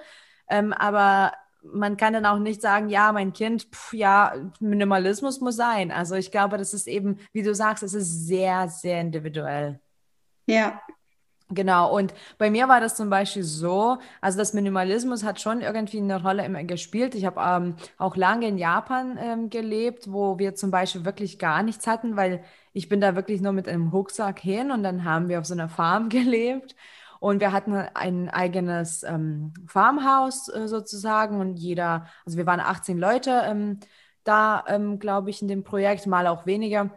Ähm, 0.49 0.73
aber 0.73 1.33
man 1.63 1.97
kann 1.97 2.13
dann 2.13 2.25
auch 2.25 2.39
nicht 2.39 2.61
sagen, 2.61 2.89
ja, 2.89 3.11
mein 3.11 3.33
Kind, 3.33 3.67
pf, 3.73 3.93
ja, 3.93 4.33
Minimalismus 4.59 5.41
muss 5.41 5.55
sein. 5.55 5.91
Also 5.91 6.15
ich 6.15 6.31
glaube, 6.31 6.57
das 6.57 6.73
ist 6.73 6.87
eben, 6.87 7.19
wie 7.33 7.43
du 7.43 7.53
sagst, 7.53 7.83
es 7.83 7.93
ist 7.93 8.27
sehr, 8.27 8.67
sehr 8.69 9.01
individuell. 9.01 9.79
Ja, 10.47 10.81
Genau, 11.51 11.95
und 11.95 12.13
bei 12.37 12.51
mir 12.51 12.67
war 12.67 12.79
das 12.79 12.95
zum 12.95 13.09
Beispiel 13.09 13.41
so, 13.41 13.97
also 14.21 14.37
das 14.37 14.53
Minimalismus 14.53 15.23
hat 15.23 15.41
schon 15.41 15.61
irgendwie 15.61 15.97
eine 15.97 16.21
Rolle 16.21 16.45
immer 16.45 16.63
gespielt. 16.63 17.15
Ich 17.15 17.25
habe 17.25 17.41
ähm, 17.41 17.75
auch 17.97 18.15
lange 18.15 18.47
in 18.47 18.59
Japan 18.59 19.17
ähm, 19.19 19.49
gelebt, 19.49 20.11
wo 20.11 20.37
wir 20.37 20.53
zum 20.53 20.69
Beispiel 20.69 21.05
wirklich 21.05 21.39
gar 21.39 21.63
nichts 21.63 21.87
hatten, 21.87 22.15
weil 22.15 22.43
ich 22.71 22.87
bin 22.87 23.01
da 23.01 23.15
wirklich 23.15 23.41
nur 23.41 23.51
mit 23.51 23.67
einem 23.67 23.87
Rucksack 23.89 24.39
hin 24.39 24.69
und 24.69 24.83
dann 24.83 25.03
haben 25.05 25.27
wir 25.27 25.39
auf 25.39 25.45
so 25.45 25.55
einer 25.55 25.69
Farm 25.69 26.09
gelebt 26.09 26.75
und 27.19 27.41
wir 27.41 27.51
hatten 27.51 27.73
ein 27.73 28.29
eigenes 28.29 29.03
ähm, 29.03 29.53
Farmhaus 29.67 30.47
äh, 30.49 30.67
sozusagen 30.67 31.39
und 31.39 31.57
jeder, 31.57 32.07
also 32.25 32.37
wir 32.37 32.45
waren 32.45 32.59
18 32.59 32.97
Leute 32.97 33.41
ähm, 33.45 33.79
da, 34.23 34.63
ähm, 34.67 34.99
glaube 34.99 35.29
ich, 35.29 35.41
in 35.41 35.47
dem 35.47 35.63
Projekt, 35.63 36.07
mal 36.07 36.27
auch 36.27 36.45
weniger. 36.45 36.91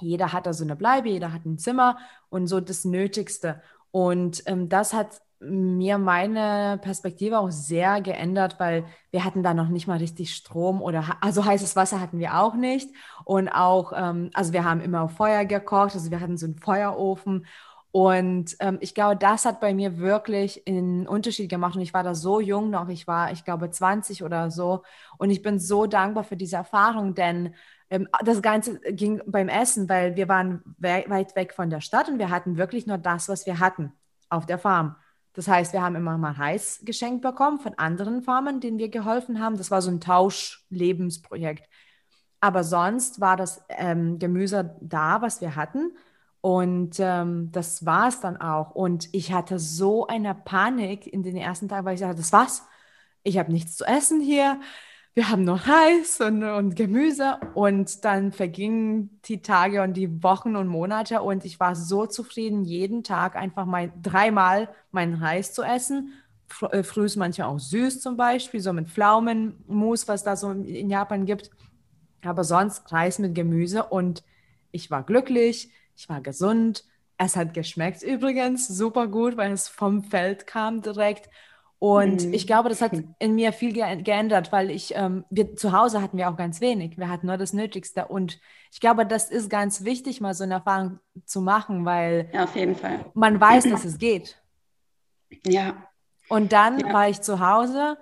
Jeder 0.00 0.32
hat 0.32 0.46
da 0.46 0.52
so 0.52 0.64
eine 0.64 0.76
Bleibe, 0.76 1.08
jeder 1.08 1.32
hat 1.32 1.44
ein 1.44 1.58
Zimmer 1.58 1.98
und 2.28 2.46
so 2.46 2.60
das 2.60 2.84
Nötigste. 2.84 3.62
Und 3.90 4.42
ähm, 4.46 4.68
das 4.68 4.92
hat 4.92 5.20
mir 5.40 5.98
meine 5.98 6.78
Perspektive 6.82 7.38
auch 7.38 7.50
sehr 7.50 8.00
geändert, 8.00 8.56
weil 8.58 8.84
wir 9.12 9.24
hatten 9.24 9.42
da 9.42 9.54
noch 9.54 9.68
nicht 9.68 9.86
mal 9.86 9.98
richtig 9.98 10.34
Strom 10.34 10.82
oder 10.82 11.16
also 11.20 11.44
heißes 11.44 11.76
Wasser 11.76 12.00
hatten 12.00 12.18
wir 12.18 12.40
auch 12.40 12.54
nicht 12.54 12.90
und 13.24 13.48
auch 13.48 13.92
ähm, 13.94 14.30
also 14.34 14.52
wir 14.52 14.64
haben 14.64 14.80
immer 14.80 15.08
Feuer 15.08 15.44
gekocht, 15.44 15.94
also 15.94 16.10
wir 16.10 16.20
hatten 16.20 16.36
so 16.36 16.46
einen 16.46 16.58
Feuerofen 16.58 17.46
und 17.90 18.56
ähm, 18.60 18.78
ich 18.80 18.94
glaube, 18.94 19.16
das 19.16 19.44
hat 19.44 19.60
bei 19.60 19.72
mir 19.72 19.98
wirklich 19.98 20.62
einen 20.68 21.06
Unterschied 21.06 21.48
gemacht 21.48 21.74
und 21.76 21.82
ich 21.82 21.94
war 21.94 22.02
da 22.02 22.14
so 22.14 22.40
jung 22.40 22.70
noch, 22.70 22.88
ich 22.88 23.06
war, 23.06 23.32
ich 23.32 23.44
glaube 23.44 23.70
20 23.70 24.22
oder 24.22 24.50
so 24.50 24.82
und 25.16 25.30
ich 25.30 25.42
bin 25.42 25.58
so 25.58 25.86
dankbar 25.86 26.24
für 26.24 26.36
diese 26.36 26.56
Erfahrung, 26.56 27.14
denn 27.14 27.54
ähm, 27.90 28.08
das 28.24 28.42
Ganze 28.42 28.78
ging 28.80 29.22
beim 29.26 29.48
Essen, 29.48 29.88
weil 29.88 30.16
wir 30.16 30.28
waren 30.28 30.62
we 30.78 31.04
weit 31.08 31.34
weg 31.36 31.54
von 31.54 31.70
der 31.70 31.80
Stadt 31.80 32.08
und 32.08 32.18
wir 32.18 32.30
hatten 32.30 32.58
wirklich 32.58 32.86
nur 32.86 32.98
das, 32.98 33.28
was 33.28 33.46
wir 33.46 33.58
hatten 33.58 33.92
auf 34.28 34.44
der 34.46 34.58
Farm. 34.58 34.96
Das 35.32 35.48
heißt, 35.48 35.72
wir 35.72 35.82
haben 35.82 35.96
immer 35.96 36.18
mal 36.18 36.32
Reis 36.32 36.80
geschenkt 36.84 37.22
bekommen 37.22 37.60
von 37.60 37.74
anderen 37.74 38.22
Farmern, 38.22 38.60
denen 38.60 38.78
wir 38.78 38.88
geholfen 38.88 39.40
haben. 39.40 39.56
Das 39.56 39.70
war 39.70 39.80
so 39.82 39.90
ein 39.90 40.00
Tauschlebensprojekt. 40.00 41.68
Aber 42.40 42.64
sonst 42.64 43.20
war 43.20 43.36
das 43.36 43.62
ähm, 43.68 44.18
Gemüse 44.18 44.76
da, 44.80 45.22
was 45.22 45.40
wir 45.40 45.56
hatten. 45.56 45.92
Und 46.40 46.96
ähm, 46.98 47.50
das 47.52 47.84
war 47.84 48.08
es 48.08 48.20
dann 48.20 48.36
auch. 48.36 48.70
Und 48.70 49.08
ich 49.12 49.32
hatte 49.32 49.58
so 49.58 50.06
eine 50.06 50.34
Panik 50.34 51.06
in 51.06 51.22
den 51.22 51.36
ersten 51.36 51.68
Tagen, 51.68 51.84
weil 51.84 51.94
ich 51.94 52.00
dachte, 52.00 52.16
das 52.16 52.32
war's. 52.32 52.64
Ich 53.24 53.38
habe 53.38 53.52
nichts 53.52 53.76
zu 53.76 53.84
essen 53.84 54.20
hier 54.20 54.58
wir 55.18 55.30
haben 55.30 55.42
noch 55.42 55.66
Reis 55.66 56.20
und, 56.20 56.44
und 56.44 56.76
Gemüse. 56.76 57.38
Und 57.54 58.04
dann 58.04 58.30
vergingen 58.30 59.18
die 59.24 59.42
Tage 59.42 59.82
und 59.82 59.94
die 59.94 60.22
Wochen 60.22 60.54
und 60.54 60.68
Monate 60.68 61.22
und 61.22 61.44
ich 61.44 61.58
war 61.58 61.74
so 61.74 62.06
zufrieden, 62.06 62.64
jeden 62.64 63.02
Tag 63.02 63.34
einfach 63.34 63.66
mal 63.66 63.92
dreimal 64.00 64.68
meinen 64.92 65.14
Reis 65.14 65.52
zu 65.52 65.64
essen. 65.64 66.12
Äh, 66.70 66.84
früh 66.84 67.06
ist 67.06 67.16
manchmal 67.16 67.48
auch 67.48 67.58
süß 67.58 68.00
zum 68.00 68.16
Beispiel, 68.16 68.60
so 68.60 68.72
mit 68.72 68.90
Pflaumenmus, 68.90 70.06
was 70.06 70.22
da 70.22 70.36
so 70.36 70.52
in 70.52 70.88
Japan 70.88 71.26
gibt. 71.26 71.50
Aber 72.22 72.44
sonst 72.44 72.92
Reis 72.92 73.18
mit 73.18 73.34
Gemüse 73.34 73.82
und 73.82 74.22
ich 74.70 74.88
war 74.88 75.02
glücklich, 75.02 75.72
ich 75.98 76.08
war 76.08 76.20
gesund. 76.20 76.84
Es 77.16 77.34
hat 77.34 77.52
geschmeckt 77.52 78.04
übrigens 78.04 78.68
super 78.68 79.08
gut, 79.08 79.36
weil 79.36 79.50
es 79.50 79.68
vom 79.68 80.04
Feld 80.04 80.46
kam 80.46 80.80
direkt. 80.80 81.28
Und 81.80 82.26
mhm. 82.26 82.32
ich 82.32 82.46
glaube, 82.46 82.68
das 82.68 82.80
hat 82.80 82.92
in 83.18 83.34
mir 83.34 83.52
viel 83.52 83.72
ge 83.72 84.02
geändert, 84.02 84.52
weil 84.52 84.70
ich, 84.70 84.94
ähm, 84.94 85.24
wir 85.28 85.56
zu 85.56 85.72
Hause 85.72 86.00
hatten 86.00 86.16
wir 86.16 86.30
auch 86.30 86.36
ganz 86.36 86.60
wenig. 86.60 86.98
Wir 86.98 87.08
hatten 87.08 87.26
nur 87.26 87.36
das 87.36 87.52
Nötigste. 87.52 88.06
Und 88.06 88.38
ich 88.70 88.80
glaube, 88.80 89.06
das 89.06 89.28
ist 89.28 89.50
ganz 89.50 89.82
wichtig, 89.82 90.20
mal 90.20 90.34
so 90.34 90.44
eine 90.44 90.54
Erfahrung 90.54 91.00
zu 91.24 91.40
machen, 91.40 91.84
weil 91.84 92.30
ja, 92.32 92.44
auf 92.44 92.54
jeden 92.54 92.76
Fall. 92.76 93.04
man 93.14 93.40
weiß, 93.40 93.68
dass 93.68 93.84
es 93.84 93.98
geht. 93.98 94.40
Ja. 95.44 95.88
Und 96.28 96.52
dann 96.52 96.78
ja. 96.78 96.92
war 96.92 97.08
ich 97.08 97.22
zu 97.22 97.40
Hause 97.40 97.98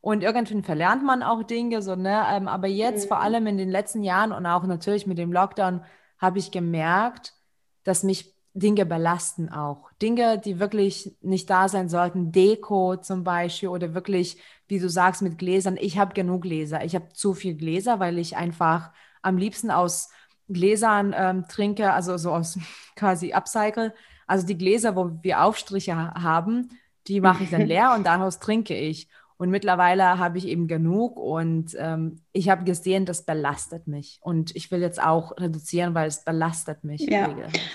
und 0.00 0.22
irgendwann 0.22 0.62
verlernt 0.62 1.04
man 1.04 1.24
auch 1.24 1.42
Dinge, 1.42 1.82
so, 1.82 1.96
ne? 1.96 2.24
Ähm, 2.30 2.46
aber 2.46 2.68
jetzt, 2.68 3.04
mhm. 3.04 3.08
vor 3.08 3.20
allem 3.20 3.46
in 3.48 3.58
den 3.58 3.70
letzten 3.70 4.04
Jahren 4.04 4.30
und 4.30 4.46
auch 4.46 4.64
natürlich 4.64 5.06
mit 5.06 5.18
dem 5.18 5.32
Lockdown, 5.32 5.82
habe 6.18 6.38
ich 6.38 6.50
gemerkt, 6.50 7.34
dass 7.84 8.02
mich 8.02 8.34
Dinge 8.52 8.84
belasten 8.84 9.48
auch. 9.48 9.90
Dinge, 10.02 10.38
die 10.38 10.58
wirklich 10.58 11.16
nicht 11.20 11.48
da 11.50 11.68
sein 11.68 11.88
sollten. 11.88 12.32
Deko 12.32 12.96
zum 12.96 13.22
Beispiel 13.22 13.68
oder 13.68 13.94
wirklich, 13.94 14.38
wie 14.66 14.80
du 14.80 14.88
sagst, 14.88 15.22
mit 15.22 15.38
Gläsern. 15.38 15.76
Ich 15.80 15.98
habe 15.98 16.14
genug 16.14 16.42
Gläser. 16.42 16.84
Ich 16.84 16.94
habe 16.94 17.12
zu 17.12 17.34
viel 17.34 17.54
Gläser, 17.54 18.00
weil 18.00 18.18
ich 18.18 18.36
einfach 18.36 18.90
am 19.22 19.36
liebsten 19.38 19.70
aus 19.70 20.10
Gläsern 20.48 21.14
ähm, 21.16 21.46
trinke, 21.48 21.92
also 21.92 22.16
so 22.16 22.32
aus 22.32 22.58
quasi 22.96 23.32
Upcycle. 23.32 23.94
Also 24.26 24.46
die 24.46 24.58
Gläser, 24.58 24.96
wo 24.96 25.12
wir 25.22 25.42
Aufstriche 25.42 25.94
haben, 25.96 26.70
die 27.06 27.20
mache 27.20 27.44
ich 27.44 27.50
dann 27.50 27.66
leer 27.66 27.94
und 27.96 28.04
daraus 28.04 28.40
trinke 28.40 28.74
ich. 28.76 29.08
Und 29.40 29.48
mittlerweile 29.48 30.18
habe 30.18 30.36
ich 30.36 30.46
eben 30.46 30.68
genug 30.68 31.16
und 31.16 31.74
ähm, 31.78 32.20
ich 32.34 32.50
habe 32.50 32.64
gesehen, 32.64 33.06
das 33.06 33.24
belastet 33.24 33.86
mich. 33.86 34.18
Und 34.20 34.54
ich 34.54 34.70
will 34.70 34.82
jetzt 34.82 35.02
auch 35.02 35.32
reduzieren, 35.38 35.94
weil 35.94 36.08
es 36.08 36.24
belastet 36.24 36.84
mich. 36.84 37.00
Ja, 37.00 37.34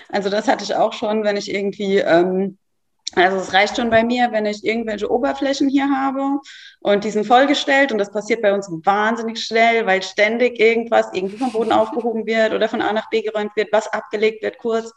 also 0.09 0.29
das 0.29 0.47
hatte 0.47 0.63
ich 0.63 0.75
auch 0.75 0.93
schon, 0.93 1.23
wenn 1.23 1.37
ich 1.37 1.51
irgendwie, 1.51 1.97
ähm, 1.97 2.59
also 3.15 3.37
es 3.37 3.51
reicht 3.51 3.77
schon 3.77 3.89
bei 3.89 4.03
mir, 4.03 4.31
wenn 4.31 4.45
ich 4.45 4.63
irgendwelche 4.63 5.09
Oberflächen 5.09 5.67
hier 5.67 5.89
habe 5.89 6.39
und 6.81 7.03
die 7.03 7.09
sind 7.09 7.25
vollgestellt 7.25 7.91
und 7.91 7.97
das 7.97 8.11
passiert 8.11 8.43
bei 8.43 8.53
uns 8.53 8.69
wahnsinnig 8.69 9.43
schnell, 9.43 9.87
weil 9.87 10.03
ständig 10.03 10.59
irgendwas 10.59 11.07
irgendwie 11.13 11.37
vom 11.37 11.51
Boden 11.51 11.71
aufgehoben 11.71 12.27
wird 12.27 12.53
oder 12.53 12.69
von 12.69 12.83
A 12.83 12.93
nach 12.93 13.09
B 13.09 13.23
geräumt 13.23 13.55
wird, 13.55 13.69
was 13.71 13.91
abgelegt 13.91 14.43
wird 14.43 14.59
kurz. 14.59 14.93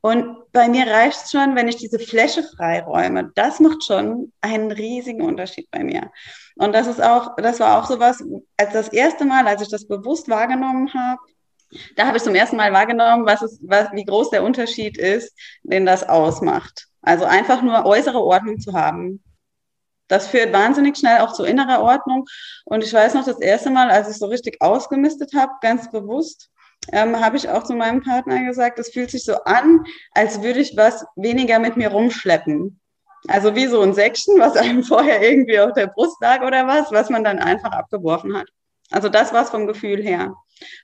Und 0.00 0.52
bei 0.52 0.68
mir 0.68 0.86
reicht 0.86 1.24
es 1.24 1.30
schon, 1.30 1.56
wenn 1.56 1.68
ich 1.68 1.76
diese 1.76 1.98
Fläche 1.98 2.42
freiräume. 2.56 3.30
Das 3.34 3.60
macht 3.60 3.84
schon 3.84 4.32
einen 4.40 4.70
riesigen 4.70 5.22
Unterschied 5.22 5.68
bei 5.70 5.82
mir. 5.82 6.10
Und 6.56 6.72
das 6.72 6.86
ist 6.86 7.02
auch, 7.02 7.36
das 7.36 7.60
war 7.60 7.78
auch 7.78 7.86
sowas, 7.88 8.22
als 8.56 8.72
das 8.72 8.88
erste 8.88 9.24
Mal, 9.24 9.46
als 9.46 9.62
ich 9.62 9.68
das 9.68 9.86
bewusst 9.86 10.28
wahrgenommen 10.28 10.92
habe, 10.94 11.20
da 11.96 12.06
habe 12.06 12.16
ich 12.16 12.22
zum 12.22 12.34
ersten 12.34 12.56
Mal 12.56 12.72
wahrgenommen, 12.72 13.26
was 13.26 13.42
ist, 13.42 13.60
was, 13.62 13.92
wie 13.92 14.04
groß 14.04 14.30
der 14.30 14.42
Unterschied 14.42 14.96
ist, 14.96 15.36
den 15.62 15.84
das 15.84 16.08
ausmacht. 16.08 16.86
Also 17.02 17.24
einfach 17.24 17.62
nur 17.62 17.84
äußere 17.84 18.20
Ordnung 18.20 18.58
zu 18.58 18.72
haben. 18.72 19.22
Das 20.08 20.26
führt 20.26 20.52
wahnsinnig 20.54 20.96
schnell 20.96 21.20
auch 21.20 21.34
zu 21.34 21.44
innerer 21.44 21.82
Ordnung. 21.82 22.24
Und 22.64 22.82
ich 22.82 22.92
weiß 22.92 23.14
noch, 23.14 23.24
das 23.24 23.40
erste 23.40 23.70
Mal, 23.70 23.90
als 23.90 24.08
ich 24.08 24.16
so 24.16 24.26
richtig 24.26 24.56
ausgemistet 24.60 25.34
habe, 25.34 25.52
ganz 25.60 25.90
bewusst, 25.90 26.50
ähm, 26.92 27.20
habe 27.20 27.36
ich 27.36 27.48
auch 27.48 27.64
zu 27.64 27.74
meinem 27.74 28.02
Partner 28.02 28.44
gesagt, 28.44 28.78
es 28.78 28.90
fühlt 28.90 29.10
sich 29.10 29.24
so 29.24 29.34
an, 29.44 29.84
als 30.12 30.42
würde 30.42 30.60
ich 30.60 30.76
was 30.76 31.04
weniger 31.16 31.58
mit 31.58 31.76
mir 31.76 31.90
rumschleppen. 31.90 32.80
Also 33.26 33.54
wie 33.54 33.66
so 33.66 33.80
ein 33.80 33.94
Säckchen, 33.94 34.38
was 34.38 34.56
einem 34.56 34.82
vorher 34.84 35.22
irgendwie 35.22 35.60
auf 35.60 35.72
der 35.72 35.88
Brust 35.88 36.16
lag 36.20 36.42
oder 36.42 36.66
was, 36.66 36.92
was 36.92 37.10
man 37.10 37.24
dann 37.24 37.38
einfach 37.38 37.72
abgeworfen 37.72 38.36
hat. 38.36 38.48
Also 38.90 39.08
das 39.08 39.32
war 39.32 39.42
es 39.42 39.50
vom 39.50 39.66
Gefühl 39.66 40.02
her. 40.02 40.34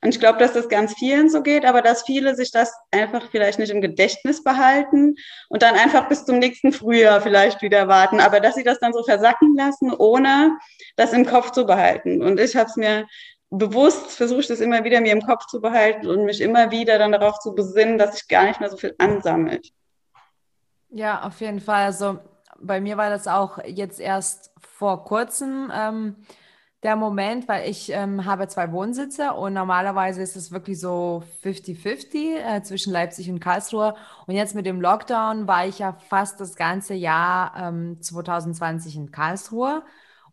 Und 0.02 0.14
ich 0.14 0.20
glaube, 0.20 0.38
dass 0.38 0.52
das 0.52 0.68
ganz 0.68 0.94
vielen 0.94 1.28
so 1.30 1.42
geht, 1.42 1.64
aber 1.64 1.82
dass 1.82 2.02
viele 2.02 2.36
sich 2.36 2.52
das 2.52 2.72
einfach 2.90 3.28
vielleicht 3.30 3.58
nicht 3.58 3.70
im 3.70 3.80
Gedächtnis 3.80 4.44
behalten 4.44 5.16
und 5.48 5.62
dann 5.62 5.74
einfach 5.74 6.08
bis 6.08 6.24
zum 6.24 6.38
nächsten 6.38 6.72
Frühjahr 6.72 7.20
vielleicht 7.20 7.62
wieder 7.62 7.88
warten, 7.88 8.20
aber 8.20 8.40
dass 8.40 8.54
sie 8.54 8.62
das 8.62 8.78
dann 8.78 8.92
so 8.92 9.02
versacken 9.02 9.56
lassen, 9.56 9.92
ohne 9.92 10.58
das 10.96 11.12
im 11.12 11.26
Kopf 11.26 11.50
zu 11.50 11.66
behalten. 11.66 12.22
Und 12.22 12.38
ich 12.38 12.54
habe 12.56 12.68
es 12.68 12.76
mir 12.76 13.06
bewusst 13.50 14.12
versucht, 14.12 14.50
das 14.50 14.60
immer 14.60 14.84
wieder 14.84 15.00
mir 15.00 15.12
im 15.12 15.22
Kopf 15.22 15.46
zu 15.46 15.60
behalten 15.60 16.06
und 16.06 16.24
mich 16.24 16.40
immer 16.40 16.70
wieder 16.70 16.98
dann 16.98 17.12
darauf 17.12 17.38
zu 17.38 17.54
besinnen, 17.54 17.98
dass 17.98 18.16
sich 18.16 18.28
gar 18.28 18.44
nicht 18.44 18.60
mehr 18.60 18.70
so 18.70 18.76
viel 18.76 18.94
ansammelt. 18.98 19.72
Ja, 20.88 21.22
auf 21.22 21.40
jeden 21.40 21.60
Fall. 21.60 21.84
Also 21.84 22.18
bei 22.60 22.80
mir 22.80 22.96
war 22.96 23.10
das 23.10 23.26
auch 23.26 23.58
jetzt 23.64 24.00
erst 24.00 24.52
vor 24.60 25.04
kurzem 25.04 25.70
ähm, 25.74 26.16
der 26.84 26.96
Moment, 26.96 27.48
weil 27.48 27.68
ich 27.68 27.90
ähm, 27.90 28.26
habe 28.26 28.46
zwei 28.46 28.70
Wohnsitze 28.70 29.32
und 29.32 29.54
normalerweise 29.54 30.20
ist 30.22 30.36
es 30.36 30.52
wirklich 30.52 30.78
so 30.78 31.22
50-50 31.42 32.36
äh, 32.36 32.62
zwischen 32.62 32.92
Leipzig 32.92 33.30
und 33.30 33.40
Karlsruhe. 33.40 33.94
Und 34.26 34.34
jetzt 34.34 34.54
mit 34.54 34.66
dem 34.66 34.80
Lockdown 34.80 35.48
war 35.48 35.66
ich 35.66 35.78
ja 35.78 35.94
fast 35.94 36.40
das 36.40 36.56
ganze 36.56 36.92
Jahr 36.92 37.54
ähm, 37.56 38.00
2020 38.02 38.96
in 38.96 39.10
Karlsruhe. 39.10 39.82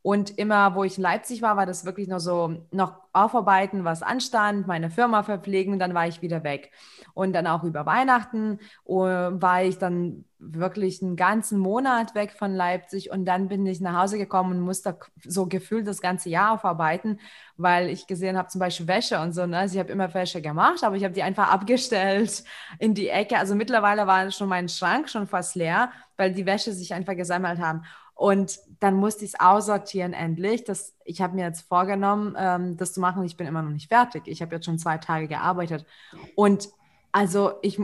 Und 0.03 0.37
immer, 0.37 0.73
wo 0.75 0.83
ich 0.83 0.97
in 0.97 1.03
Leipzig 1.03 1.41
war, 1.41 1.57
war 1.57 1.65
das 1.65 1.85
wirklich 1.85 2.07
nur 2.07 2.19
so 2.19 2.65
noch 2.71 2.95
aufarbeiten, 3.13 3.83
was 3.83 4.01
anstand, 4.01 4.65
meine 4.67 4.89
Firma 4.89 5.21
verpflegen, 5.21 5.77
dann 5.77 5.93
war 5.93 6.07
ich 6.07 6.21
wieder 6.21 6.43
weg. 6.43 6.71
Und 7.13 7.33
dann 7.33 7.45
auch 7.45 7.63
über 7.63 7.85
Weihnachten 7.85 8.59
uh, 8.85 9.03
war 9.03 9.63
ich 9.63 9.77
dann 9.77 10.25
wirklich 10.39 11.03
einen 11.03 11.15
ganzen 11.15 11.59
Monat 11.59 12.15
weg 12.15 12.31
von 12.31 12.51
Leipzig 12.53 13.11
und 13.11 13.25
dann 13.25 13.47
bin 13.47 13.63
ich 13.67 13.79
nach 13.79 14.01
Hause 14.01 14.17
gekommen 14.17 14.53
und 14.53 14.61
musste 14.61 14.97
so 15.23 15.45
gefühlt 15.45 15.87
das 15.87 16.01
ganze 16.01 16.29
Jahr 16.29 16.53
aufarbeiten, 16.53 17.19
weil 17.57 17.89
ich 17.89 18.07
gesehen 18.07 18.37
habe, 18.37 18.47
zum 18.47 18.59
Beispiel 18.59 18.87
Wäsche 18.87 19.19
und 19.19 19.33
so. 19.33 19.45
Ne? 19.45 19.59
Also 19.59 19.75
ich 19.75 19.79
habe 19.79 19.91
immer 19.91 20.11
Wäsche 20.11 20.41
gemacht, 20.41 20.83
aber 20.83 20.95
ich 20.95 21.03
habe 21.03 21.13
die 21.13 21.21
einfach 21.21 21.51
abgestellt 21.51 22.43
in 22.79 22.95
die 22.95 23.09
Ecke. 23.09 23.37
Also 23.37 23.53
mittlerweile 23.53 24.07
war 24.07 24.31
schon 24.31 24.49
mein 24.49 24.67
Schrank 24.67 25.09
schon 25.09 25.27
fast 25.27 25.55
leer, 25.55 25.91
weil 26.17 26.33
die 26.33 26.47
Wäsche 26.47 26.71
sich 26.73 26.93
einfach 26.93 27.15
gesammelt 27.15 27.59
haben. 27.59 27.83
Und 28.21 28.59
dann 28.79 28.97
musste 28.97 29.25
ich 29.25 29.33
es 29.33 29.39
aussortieren 29.39 30.13
endlich. 30.13 30.63
Das, 30.63 30.93
ich 31.05 31.21
habe 31.21 31.33
mir 31.33 31.43
jetzt 31.43 31.61
vorgenommen, 31.61 32.35
ähm, 32.37 32.77
das 32.77 32.93
zu 32.93 32.99
machen. 32.99 33.23
Ich 33.23 33.35
bin 33.35 33.47
immer 33.47 33.63
noch 33.63 33.71
nicht 33.71 33.87
fertig. 33.87 34.27
Ich 34.27 34.43
habe 34.43 34.53
jetzt 34.53 34.65
schon 34.65 34.77
zwei 34.77 34.99
Tage 34.99 35.27
gearbeitet. 35.27 35.87
Und 36.35 36.69
also 37.11 37.53
ich 37.63 37.81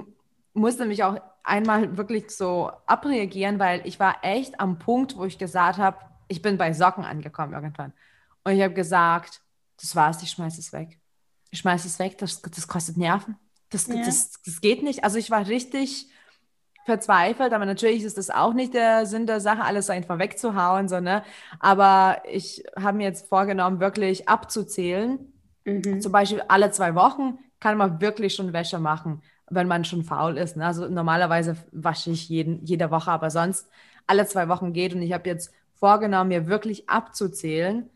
musste 0.53 0.85
mich 0.85 1.03
auch 1.03 1.19
einmal 1.43 1.97
wirklich 1.97 2.29
so 2.29 2.69
abreagieren, 2.85 3.57
weil 3.57 3.81
ich 3.83 3.99
war 3.99 4.17
echt 4.21 4.59
am 4.59 4.77
Punkt, 4.77 5.17
wo 5.17 5.25
ich 5.25 5.39
gesagt 5.39 5.79
habe, 5.79 5.97
ich 6.27 6.43
bin 6.43 6.59
bei 6.59 6.71
Socken 6.71 7.03
angekommen 7.03 7.53
irgendwann. 7.53 7.93
Und 8.43 8.51
ich 8.51 8.61
habe 8.61 8.75
gesagt, 8.75 9.41
das 9.81 9.95
war's, 9.95 10.21
ich 10.21 10.29
schmeiße 10.29 10.59
es 10.59 10.71
weg. 10.71 10.99
Ich 11.49 11.57
schmeiße 11.57 11.87
es 11.87 11.97
weg, 11.97 12.19
das, 12.19 12.43
das 12.43 12.67
kostet 12.67 12.95
Nerven. 12.95 13.37
Das, 13.69 13.87
ja. 13.87 14.05
das, 14.05 14.39
das 14.45 14.61
geht 14.61 14.83
nicht. 14.83 15.03
Also 15.03 15.17
ich 15.17 15.31
war 15.31 15.47
richtig 15.47 16.11
verzweifelt, 16.87 17.51
aber 17.51 17.65
natürlich 17.65 18.03
ist 18.03 18.17
das 18.17 18.29
auch 18.29 18.53
nicht 18.53 18.73
der 18.73 19.05
Sinn 19.05 19.27
der 19.27 19.41
Sache, 19.41 19.65
alles 19.65 19.89
einfach 19.89 20.19
wegzuhauen, 20.19 20.87
so, 20.87 21.01
ne? 21.01 21.21
Aber 21.59 22.21
ich 22.31 22.63
habe 22.81 22.95
mir 22.95 23.03
jetzt 23.03 23.27
vorgenommen, 23.27 23.81
wirklich 23.81 24.29
abzuzählen. 24.29 25.19
Mhm. 25.65 25.99
Zum 25.99 26.13
Beispiel 26.13 26.41
alle 26.47 26.71
zwei 26.71 26.95
Wochen 26.95 27.39
kann 27.59 27.77
man 27.77 27.99
wirklich 27.99 28.35
schon 28.35 28.53
Wäsche 28.53 28.79
machen, 28.79 29.21
wenn 29.49 29.67
man 29.67 29.83
schon 29.83 30.05
faul 30.05 30.37
ist. 30.37 30.55
Ne? 30.55 30.65
Also 30.65 30.87
normalerweise 30.87 31.57
wasche 31.73 32.11
ich 32.11 32.29
jeden, 32.29 32.63
jede 32.63 32.89
Woche, 32.89 33.11
aber 33.11 33.31
sonst 33.31 33.67
alle 34.07 34.25
zwei 34.25 34.47
Wochen 34.47 34.71
geht. 34.71 34.95
Und 34.95 35.01
ich 35.01 35.11
habe 35.11 35.27
jetzt 35.27 35.51
vorgenommen, 35.73 36.29
mir 36.29 36.47
wirklich 36.47 36.89
abzuzählen. 36.89 37.89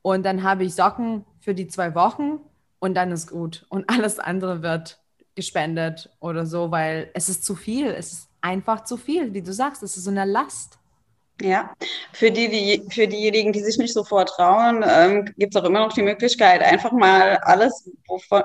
Und 0.00 0.24
dann 0.24 0.42
habe 0.42 0.64
ich 0.64 0.74
Socken 0.74 1.26
für 1.40 1.54
die 1.54 1.68
zwei 1.68 1.94
Wochen 1.94 2.40
und 2.78 2.94
dann 2.94 3.12
ist 3.12 3.30
gut. 3.30 3.66
Und 3.68 3.90
alles 3.90 4.18
andere 4.18 4.62
wird 4.62 4.98
gespendet 5.34 6.08
oder 6.18 6.46
so, 6.46 6.70
weil 6.70 7.10
es 7.12 7.28
ist 7.28 7.44
zu 7.44 7.54
viel. 7.54 7.88
Es 7.88 8.12
ist 8.12 8.27
einfach 8.40 8.84
zu 8.84 8.96
viel, 8.96 9.34
wie 9.34 9.42
du 9.42 9.52
sagst. 9.52 9.82
Es 9.82 9.96
ist 9.96 10.04
so 10.04 10.10
eine 10.10 10.24
Last. 10.24 10.78
Ja, 11.40 11.72
für, 12.12 12.32
die, 12.32 12.48
die, 12.48 12.82
für 12.90 13.06
diejenigen, 13.06 13.52
die 13.52 13.60
sich 13.60 13.78
nicht 13.78 13.94
so 13.94 14.02
vortrauen, 14.02 14.84
ähm, 14.84 15.24
gibt 15.36 15.54
es 15.54 15.62
auch 15.62 15.66
immer 15.66 15.78
noch 15.78 15.92
die 15.92 16.02
Möglichkeit, 16.02 16.62
einfach 16.62 16.90
mal 16.90 17.36
alles, 17.42 17.88
wovon, 18.08 18.42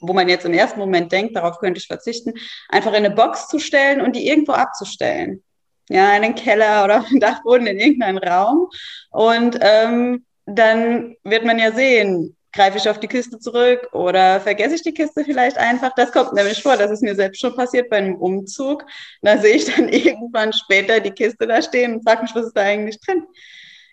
wo 0.00 0.14
man 0.14 0.30
jetzt 0.30 0.46
im 0.46 0.54
ersten 0.54 0.80
Moment 0.80 1.12
denkt, 1.12 1.36
darauf 1.36 1.58
könnte 1.58 1.78
ich 1.78 1.86
verzichten, 1.86 2.32
einfach 2.70 2.92
in 2.92 3.04
eine 3.04 3.10
Box 3.10 3.48
zu 3.48 3.58
stellen 3.58 4.00
und 4.00 4.16
die 4.16 4.28
irgendwo 4.28 4.52
abzustellen. 4.52 5.42
Ja, 5.90 6.16
in 6.16 6.22
den 6.22 6.34
Keller 6.34 6.84
oder 6.84 7.00
auf 7.00 7.08
den 7.08 7.20
Dachboden, 7.20 7.66
in 7.66 7.78
irgendeinen 7.78 8.18
Raum. 8.18 8.68
Und 9.10 9.58
ähm, 9.60 10.24
dann 10.46 11.16
wird 11.24 11.44
man 11.44 11.58
ja 11.58 11.72
sehen, 11.72 12.34
greife 12.52 12.78
ich 12.78 12.88
auf 12.88 13.00
die 13.00 13.08
Kiste 13.08 13.38
zurück 13.38 13.88
oder 13.92 14.40
vergesse 14.40 14.74
ich 14.74 14.82
die 14.82 14.92
Kiste 14.92 15.24
vielleicht 15.24 15.56
einfach. 15.56 15.92
Das 15.96 16.12
kommt 16.12 16.34
nämlich 16.34 16.62
vor, 16.62 16.76
das 16.76 16.90
ist 16.90 17.02
mir 17.02 17.14
selbst 17.14 17.40
schon 17.40 17.56
passiert 17.56 17.88
bei 17.88 17.96
einem 17.96 18.16
Umzug. 18.16 18.84
Da 19.22 19.38
sehe 19.38 19.56
ich 19.56 19.64
dann 19.64 19.88
irgendwann 19.88 20.52
später 20.52 21.00
die 21.00 21.10
Kiste 21.10 21.46
da 21.46 21.62
stehen 21.62 21.94
und 21.94 22.02
frage 22.04 22.22
mich, 22.22 22.34
was 22.34 22.46
ist 22.46 22.56
da 22.56 22.62
eigentlich 22.62 23.00
drin? 23.00 23.24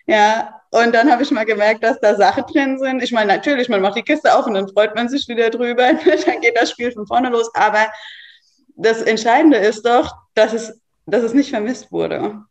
Ja, 0.06 0.60
und 0.70 0.94
dann 0.94 1.10
habe 1.10 1.22
ich 1.22 1.30
mal 1.30 1.44
gemerkt, 1.44 1.82
dass 1.82 2.00
da 2.00 2.14
Sachen 2.16 2.44
drin 2.44 2.78
sind. 2.78 3.02
Ich 3.02 3.12
meine, 3.12 3.32
natürlich, 3.32 3.68
man 3.68 3.80
macht 3.80 3.96
die 3.96 4.02
Kiste 4.02 4.34
auf 4.34 4.46
und 4.46 4.54
dann 4.54 4.68
freut 4.68 4.94
man 4.94 5.08
sich 5.08 5.26
wieder 5.28 5.50
drüber. 5.50 5.92
dann 6.26 6.40
geht 6.40 6.56
das 6.56 6.70
Spiel 6.70 6.92
von 6.92 7.06
vorne 7.06 7.30
los. 7.30 7.50
Aber 7.54 7.86
das 8.76 9.02
Entscheidende 9.02 9.56
ist 9.56 9.86
doch, 9.86 10.14
dass 10.34 10.52
es, 10.52 10.80
dass 11.06 11.22
es 11.22 11.34
nicht 11.34 11.50
vermisst 11.50 11.90
wurde. 11.92 12.42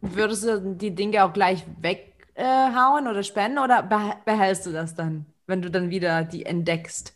Würdest 0.00 0.44
du 0.44 0.74
die 0.74 0.94
Dinge 0.94 1.24
auch 1.24 1.32
gleich 1.32 1.64
weghauen 1.80 2.09
äh, 2.40 3.10
oder 3.10 3.22
spenden 3.22 3.58
oder 3.58 3.82
behältst 4.24 4.66
du 4.66 4.72
das 4.72 4.94
dann? 4.94 5.26
wenn 5.50 5.60
du 5.60 5.70
dann 5.70 5.90
wieder 5.90 6.24
die 6.24 6.46
entdeckst? 6.46 7.12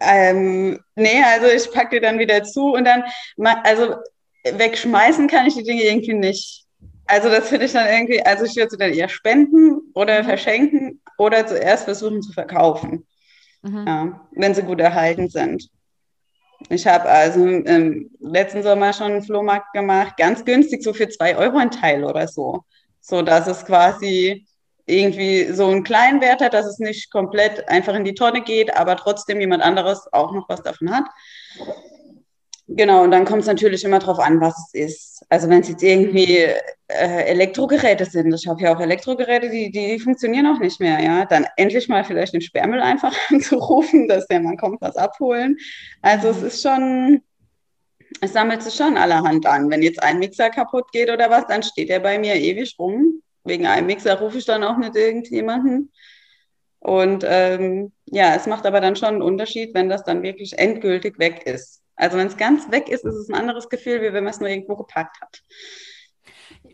Ähm, 0.00 0.80
nee, 0.96 1.22
also 1.24 1.46
ich 1.46 1.70
packe 1.70 1.96
die 1.96 2.00
dann 2.00 2.18
wieder 2.18 2.42
zu 2.42 2.72
und 2.72 2.84
dann, 2.84 3.04
also 3.62 3.94
wegschmeißen 4.42 5.28
kann 5.28 5.46
ich 5.46 5.54
die 5.54 5.62
Dinge 5.62 5.84
irgendwie 5.84 6.14
nicht. 6.14 6.64
Also 7.06 7.28
das 7.28 7.48
finde 7.48 7.66
ich 7.66 7.72
dann 7.72 7.86
irgendwie, 7.86 8.20
also 8.24 8.44
ich 8.44 8.56
würde 8.56 8.70
sie 8.70 8.78
dann 8.78 8.92
eher 8.92 9.08
spenden 9.08 9.92
oder 9.94 10.22
mhm. 10.22 10.26
verschenken 10.26 11.00
oder 11.18 11.46
zuerst 11.46 11.84
versuchen 11.84 12.22
zu 12.22 12.32
verkaufen, 12.32 13.06
mhm. 13.62 13.84
ja, 13.86 14.28
wenn 14.32 14.54
sie 14.54 14.62
gut 14.62 14.80
erhalten 14.80 15.28
sind. 15.28 15.68
Ich 16.68 16.86
habe 16.86 17.08
also 17.08 17.44
im 17.44 18.10
letzten 18.20 18.62
Sommer 18.62 18.92
schon 18.92 19.12
einen 19.12 19.22
Flohmarkt 19.22 19.72
gemacht, 19.72 20.16
ganz 20.16 20.44
günstig, 20.44 20.82
so 20.82 20.92
für 20.92 21.08
zwei 21.08 21.36
Euro 21.36 21.58
ein 21.58 21.70
Teil 21.70 22.04
oder 22.04 22.26
so. 22.26 22.64
So 23.02 23.20
dass 23.22 23.46
es 23.46 23.64
quasi 23.66 24.46
irgendwie 24.86 25.52
so 25.52 25.68
einen 25.68 25.84
kleinen 25.84 26.20
Wert 26.20 26.40
hat, 26.40 26.54
dass 26.54 26.66
es 26.66 26.78
nicht 26.78 27.10
komplett 27.10 27.68
einfach 27.68 27.94
in 27.94 28.04
die 28.04 28.14
Tonne 28.14 28.42
geht, 28.42 28.76
aber 28.76 28.96
trotzdem 28.96 29.40
jemand 29.40 29.62
anderes 29.62 30.12
auch 30.12 30.32
noch 30.32 30.48
was 30.48 30.62
davon 30.62 30.94
hat. 30.94 31.04
Genau, 32.68 33.02
und 33.02 33.10
dann 33.10 33.24
kommt 33.24 33.42
es 33.42 33.48
natürlich 33.48 33.84
immer 33.84 33.98
darauf 33.98 34.18
an, 34.18 34.40
was 34.40 34.54
es 34.72 34.74
ist. 34.74 35.26
Also 35.28 35.48
wenn 35.48 35.60
es 35.60 35.68
jetzt 35.68 35.82
irgendwie 35.82 36.36
äh, 36.88 37.24
Elektrogeräte 37.26 38.04
sind, 38.04 38.32
ich 38.32 38.46
habe 38.46 38.62
ja 38.62 38.74
auch 38.74 38.80
Elektrogeräte, 38.80 39.50
die, 39.50 39.70
die 39.70 39.98
funktionieren 39.98 40.46
auch 40.46 40.58
nicht 40.58 40.80
mehr, 40.80 41.00
ja, 41.00 41.26
dann 41.26 41.46
endlich 41.56 41.88
mal 41.88 42.04
vielleicht 42.04 42.32
den 42.32 42.40
Sperrmüll 42.40 42.80
einfach 42.80 43.14
anzurufen, 43.30 44.08
dass 44.08 44.26
der 44.26 44.40
Mann 44.40 44.56
kommt, 44.56 44.80
was 44.80 44.96
abholen. 44.96 45.58
Also 46.02 46.28
es 46.28 46.42
ist 46.42 46.62
schon, 46.62 47.20
es 48.20 48.32
sammelt 48.32 48.62
sich 48.62 48.74
schon 48.74 48.96
allerhand 48.96 49.46
an. 49.46 49.70
Wenn 49.70 49.82
jetzt 49.82 50.02
ein 50.02 50.18
Mixer 50.18 50.50
kaputt 50.50 50.90
geht 50.92 51.10
oder 51.10 51.30
was, 51.30 51.46
dann 51.46 51.62
steht 51.62 51.90
er 51.90 52.00
bei 52.00 52.18
mir 52.18 52.34
ewig 52.34 52.76
rum 52.78 53.22
wegen 53.44 53.66
einem 53.66 53.86
Mixer 53.86 54.18
rufe 54.18 54.38
ich 54.38 54.44
dann 54.44 54.64
auch 54.64 54.78
nicht 54.78 54.96
irgendjemanden. 54.96 55.92
Und 56.78 57.24
ähm, 57.26 57.92
ja, 58.06 58.34
es 58.34 58.46
macht 58.46 58.66
aber 58.66 58.80
dann 58.80 58.96
schon 58.96 59.08
einen 59.08 59.22
Unterschied, 59.22 59.74
wenn 59.74 59.88
das 59.88 60.04
dann 60.04 60.22
wirklich 60.22 60.58
endgültig 60.58 61.18
weg 61.18 61.46
ist. 61.46 61.82
Also 61.96 62.18
wenn 62.18 62.26
es 62.26 62.36
ganz 62.36 62.70
weg 62.70 62.88
ist, 62.88 63.04
ist 63.04 63.14
es 63.14 63.28
ein 63.28 63.36
anderes 63.36 63.68
Gefühl, 63.68 64.00
wie 64.02 64.12
wenn 64.12 64.24
man 64.24 64.32
es 64.32 64.40
nur 64.40 64.48
irgendwo 64.48 64.76
gepackt 64.76 65.20
hat. 65.20 65.42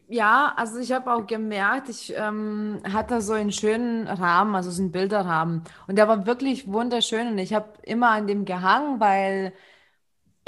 Ja, 0.06 0.54
also 0.56 0.78
ich 0.78 0.92
habe 0.92 1.12
auch 1.12 1.26
gemerkt, 1.26 1.90
ich 1.90 2.14
ähm, 2.16 2.80
hatte 2.90 3.20
so 3.20 3.34
einen 3.34 3.52
schönen 3.52 4.06
Rahmen, 4.06 4.54
also 4.54 4.70
so 4.70 4.80
einen 4.80 4.92
Bilderrahmen. 4.92 5.64
Und 5.86 5.98
der 5.98 6.08
war 6.08 6.26
wirklich 6.26 6.66
wunderschön. 6.66 7.28
Und 7.28 7.38
ich 7.38 7.52
habe 7.52 7.68
immer 7.82 8.10
an 8.10 8.26
dem 8.26 8.46
gehangen, 8.46 9.00
weil 9.00 9.52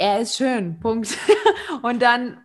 er 0.01 0.19
ist 0.19 0.35
schön. 0.35 0.79
Punkt. 0.79 1.15
und 1.83 2.01
dann 2.01 2.41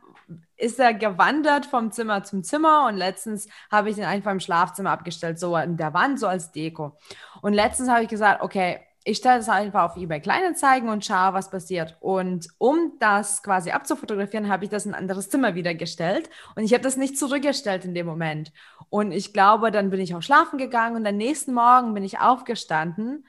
ist 0.59 0.79
er 0.79 0.95
gewandert 0.95 1.67
vom 1.67 1.91
Zimmer 1.91 2.23
zum 2.23 2.43
Zimmer 2.43 2.87
und 2.87 2.97
letztens 2.97 3.49
habe 3.71 3.91
ich 3.91 3.99
ihn 3.99 4.05
einfach 4.05 4.31
im 4.31 4.41
Schlafzimmer 4.41 4.91
abgestellt, 4.91 5.39
so 5.39 5.57
in 5.57 5.77
der 5.77 5.95
Wand, 5.95 6.21
so 6.21 6.27
als 6.27 6.53
Deko. 6.53 6.97
Und 7.43 7.53
letztens 7.53 7.89
habe 7.89 8.03
ich 8.03 8.09
gesagt, 8.09 8.43
okay, 8.43 8.81
ich 9.05 9.19
stelle 9.19 9.39
das 9.39 9.49
einfach 9.49 9.85
auf 9.85 9.97
eBay 9.97 10.21
Kleinanzeigen 10.21 10.89
und 10.89 11.05
schaue, 11.05 11.33
was 11.33 11.51
passiert. 11.51 11.97
Und 12.01 12.49
um 12.59 12.95
das 12.99 13.43
quasi 13.43 13.71
abzufotografieren, 13.71 14.49
habe 14.49 14.65
ich 14.65 14.71
das 14.71 14.85
in 14.85 14.93
ein 14.93 15.01
anderes 15.01 15.31
Zimmer 15.31 15.55
wieder 15.55 15.75
gestellt. 15.75 16.29
Und 16.57 16.65
ich 16.65 16.73
habe 16.73 16.83
das 16.83 16.97
nicht 16.97 17.17
zurückgestellt 17.17 17.85
in 17.85 17.95
dem 17.95 18.07
Moment. 18.07 18.53
Und 18.91 19.13
ich 19.13 19.33
glaube, 19.33 19.71
dann 19.71 19.91
bin 19.91 20.01
ich 20.01 20.15
auch 20.15 20.23
schlafen 20.23 20.59
gegangen 20.59 20.97
und 20.97 21.07
am 21.07 21.17
nächsten 21.17 21.55
Morgen 21.55 21.95
bin 21.95 22.03
ich 22.03 22.19
aufgestanden 22.19 23.25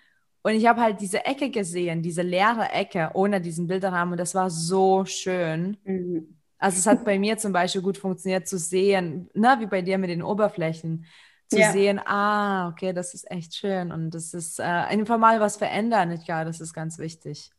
und 0.48 0.54
ich 0.54 0.66
habe 0.66 0.80
halt 0.80 1.02
diese 1.02 1.26
Ecke 1.26 1.50
gesehen, 1.50 2.02
diese 2.02 2.22
leere 2.22 2.70
Ecke 2.72 3.12
ohne 3.16 3.42
diesen 3.42 3.68
Bilderrahmen. 3.68 4.14
Und 4.14 4.18
das 4.18 4.34
war 4.34 4.50
so 4.50 5.04
schön. 5.04 5.76
Mhm. 5.84 6.38
Also 6.58 6.78
es 6.78 6.88
hat 6.88 7.04
bei 7.04 7.20
mir 7.20 7.38
zum 7.38 7.52
Beispiel 7.52 7.82
gut 7.82 7.98
funktioniert 7.98 8.48
zu 8.48 8.58
sehen, 8.58 9.30
ne, 9.34 9.58
wie 9.60 9.66
bei 9.66 9.82
dir 9.82 9.98
mit 9.98 10.10
den 10.10 10.24
Oberflächen. 10.24 11.06
zu 11.50 11.60
ja. 11.60 11.74
sehen, 11.74 12.00
ah, 12.00 12.70
okay, 12.70 12.94
das 12.94 13.14
ist 13.14 13.30
echt 13.30 13.56
schön 13.56 13.92
und 13.92 14.12
das 14.12 14.34
ist 14.34 14.60
äh, 14.60 14.64
einfach 14.64 15.18
mal 15.18 15.42
was 15.42 15.58
verändern, 15.58 16.08
nicht 16.08 16.30
wahr? 16.30 16.46
Das 16.46 16.62
ist 16.62 16.74
ganz 16.74 16.98
wichtig. 16.98 17.52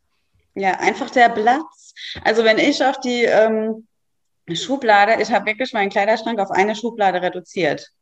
Ja, 0.55 0.79
einfach 0.81 1.11
der 1.11 1.29
Platz. 1.29 1.93
Also 2.25 2.43
wenn 2.43 2.57
ich 2.59 2.83
auf 2.83 2.99
die 3.01 3.25
ähm, 3.25 3.87
Schublade, 4.51 5.21
ich 5.21 5.31
habe 5.31 5.45
wirklich 5.45 5.75
meinen 5.75 5.91
Kleiderschrank 5.91 6.41
auf 6.41 6.51
eine 6.51 6.75
Schublade 6.75 7.21
reduziert. 7.21 7.93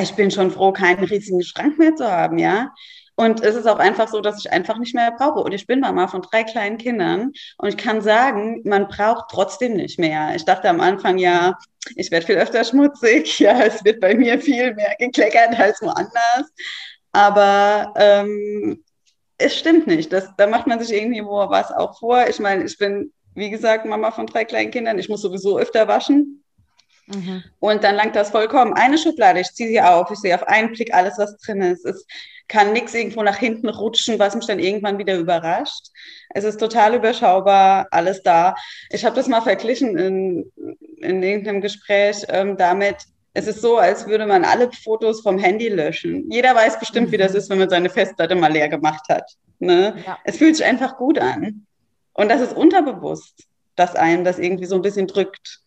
Ich 0.00 0.14
bin 0.14 0.30
schon 0.30 0.50
froh, 0.50 0.72
keinen 0.72 1.04
riesigen 1.04 1.42
Schrank 1.42 1.78
mehr 1.78 1.94
zu 1.94 2.10
haben, 2.10 2.38
ja. 2.38 2.70
Und 3.14 3.42
es 3.42 3.54
ist 3.54 3.66
auch 3.66 3.78
einfach 3.78 4.08
so, 4.08 4.20
dass 4.20 4.38
ich 4.38 4.50
einfach 4.50 4.78
nicht 4.78 4.94
mehr 4.94 5.12
brauche. 5.12 5.40
Und 5.40 5.52
ich 5.52 5.66
bin 5.66 5.80
Mama 5.80 6.08
von 6.08 6.22
drei 6.22 6.44
kleinen 6.44 6.78
Kindern 6.78 7.32
und 7.58 7.68
ich 7.68 7.76
kann 7.76 8.00
sagen, 8.00 8.62
man 8.64 8.88
braucht 8.88 9.26
trotzdem 9.30 9.74
nicht 9.74 9.98
mehr. 9.98 10.34
Ich 10.34 10.44
dachte 10.44 10.68
am 10.68 10.80
Anfang, 10.80 11.18
ja, 11.18 11.58
ich 11.96 12.10
werde 12.10 12.26
viel 12.26 12.36
öfter 12.36 12.64
schmutzig, 12.64 13.38
ja, 13.38 13.62
es 13.62 13.84
wird 13.84 14.00
bei 14.00 14.14
mir 14.14 14.40
viel 14.40 14.74
mehr 14.74 14.96
gekleckert 14.98 15.58
als 15.58 15.80
woanders. 15.82 16.52
Aber 17.12 17.92
ähm, 17.96 18.82
es 19.36 19.58
stimmt 19.58 19.86
nicht. 19.86 20.12
Das, 20.12 20.30
da 20.36 20.46
macht 20.46 20.66
man 20.66 20.80
sich 20.80 20.96
irgendwie 20.96 21.24
wo 21.24 21.50
was 21.50 21.70
auch 21.70 21.98
vor. 21.98 22.26
Ich 22.28 22.40
meine, 22.40 22.64
ich 22.64 22.78
bin, 22.78 23.12
wie 23.34 23.50
gesagt, 23.50 23.84
Mama 23.84 24.10
von 24.10 24.26
drei 24.26 24.44
kleinen 24.44 24.70
Kindern. 24.70 24.98
Ich 24.98 25.10
muss 25.10 25.20
sowieso 25.20 25.58
öfter 25.58 25.86
waschen. 25.86 26.42
Mhm. 27.06 27.42
Und 27.58 27.84
dann 27.84 27.96
langt 27.96 28.16
das 28.16 28.30
vollkommen. 28.30 28.72
Eine 28.74 28.96
Schublade, 28.96 29.40
ich 29.40 29.52
ziehe 29.52 29.68
sie 29.68 29.80
auf, 29.80 30.10
ich 30.10 30.18
sehe 30.18 30.34
auf 30.34 30.46
einen 30.46 30.72
Blick 30.72 30.94
alles, 30.94 31.18
was 31.18 31.36
drin 31.38 31.60
ist. 31.60 31.84
Es 31.84 32.06
kann 32.52 32.74
nichts 32.74 32.92
irgendwo 32.92 33.22
nach 33.22 33.38
hinten 33.38 33.70
rutschen, 33.70 34.18
was 34.18 34.34
mich 34.34 34.46
dann 34.46 34.58
irgendwann 34.58 34.98
wieder 34.98 35.16
überrascht. 35.16 35.86
Es 36.28 36.44
ist 36.44 36.60
total 36.60 36.94
überschaubar, 36.94 37.86
alles 37.90 38.22
da. 38.22 38.54
Ich 38.90 39.06
habe 39.06 39.16
das 39.16 39.26
mal 39.26 39.40
verglichen 39.40 39.96
in, 39.96 40.52
in 40.98 41.22
irgendeinem 41.22 41.62
Gespräch 41.62 42.26
ähm, 42.28 42.58
damit, 42.58 42.96
es 43.32 43.46
ist 43.46 43.62
so, 43.62 43.78
als 43.78 44.06
würde 44.06 44.26
man 44.26 44.44
alle 44.44 44.70
Fotos 44.70 45.22
vom 45.22 45.38
Handy 45.38 45.68
löschen. 45.68 46.30
Jeder 46.30 46.54
weiß 46.54 46.78
bestimmt, 46.78 47.08
mhm. 47.08 47.12
wie 47.12 47.16
das 47.16 47.32
mhm. 47.32 47.38
ist, 47.38 47.48
wenn 47.48 47.58
man 47.58 47.70
seine 47.70 47.88
Festplatte 47.88 48.34
mal 48.34 48.52
leer 48.52 48.68
gemacht 48.68 49.08
hat. 49.08 49.32
Ne? 49.58 49.96
Ja. 50.06 50.18
Es 50.24 50.36
fühlt 50.36 50.54
sich 50.54 50.66
einfach 50.66 50.98
gut 50.98 51.18
an. 51.18 51.66
Und 52.12 52.28
das 52.30 52.42
ist 52.42 52.54
unterbewusst, 52.54 53.46
dass 53.76 53.96
einem 53.96 54.24
das 54.24 54.38
irgendwie 54.38 54.66
so 54.66 54.74
ein 54.74 54.82
bisschen 54.82 55.06
drückt. 55.06 55.60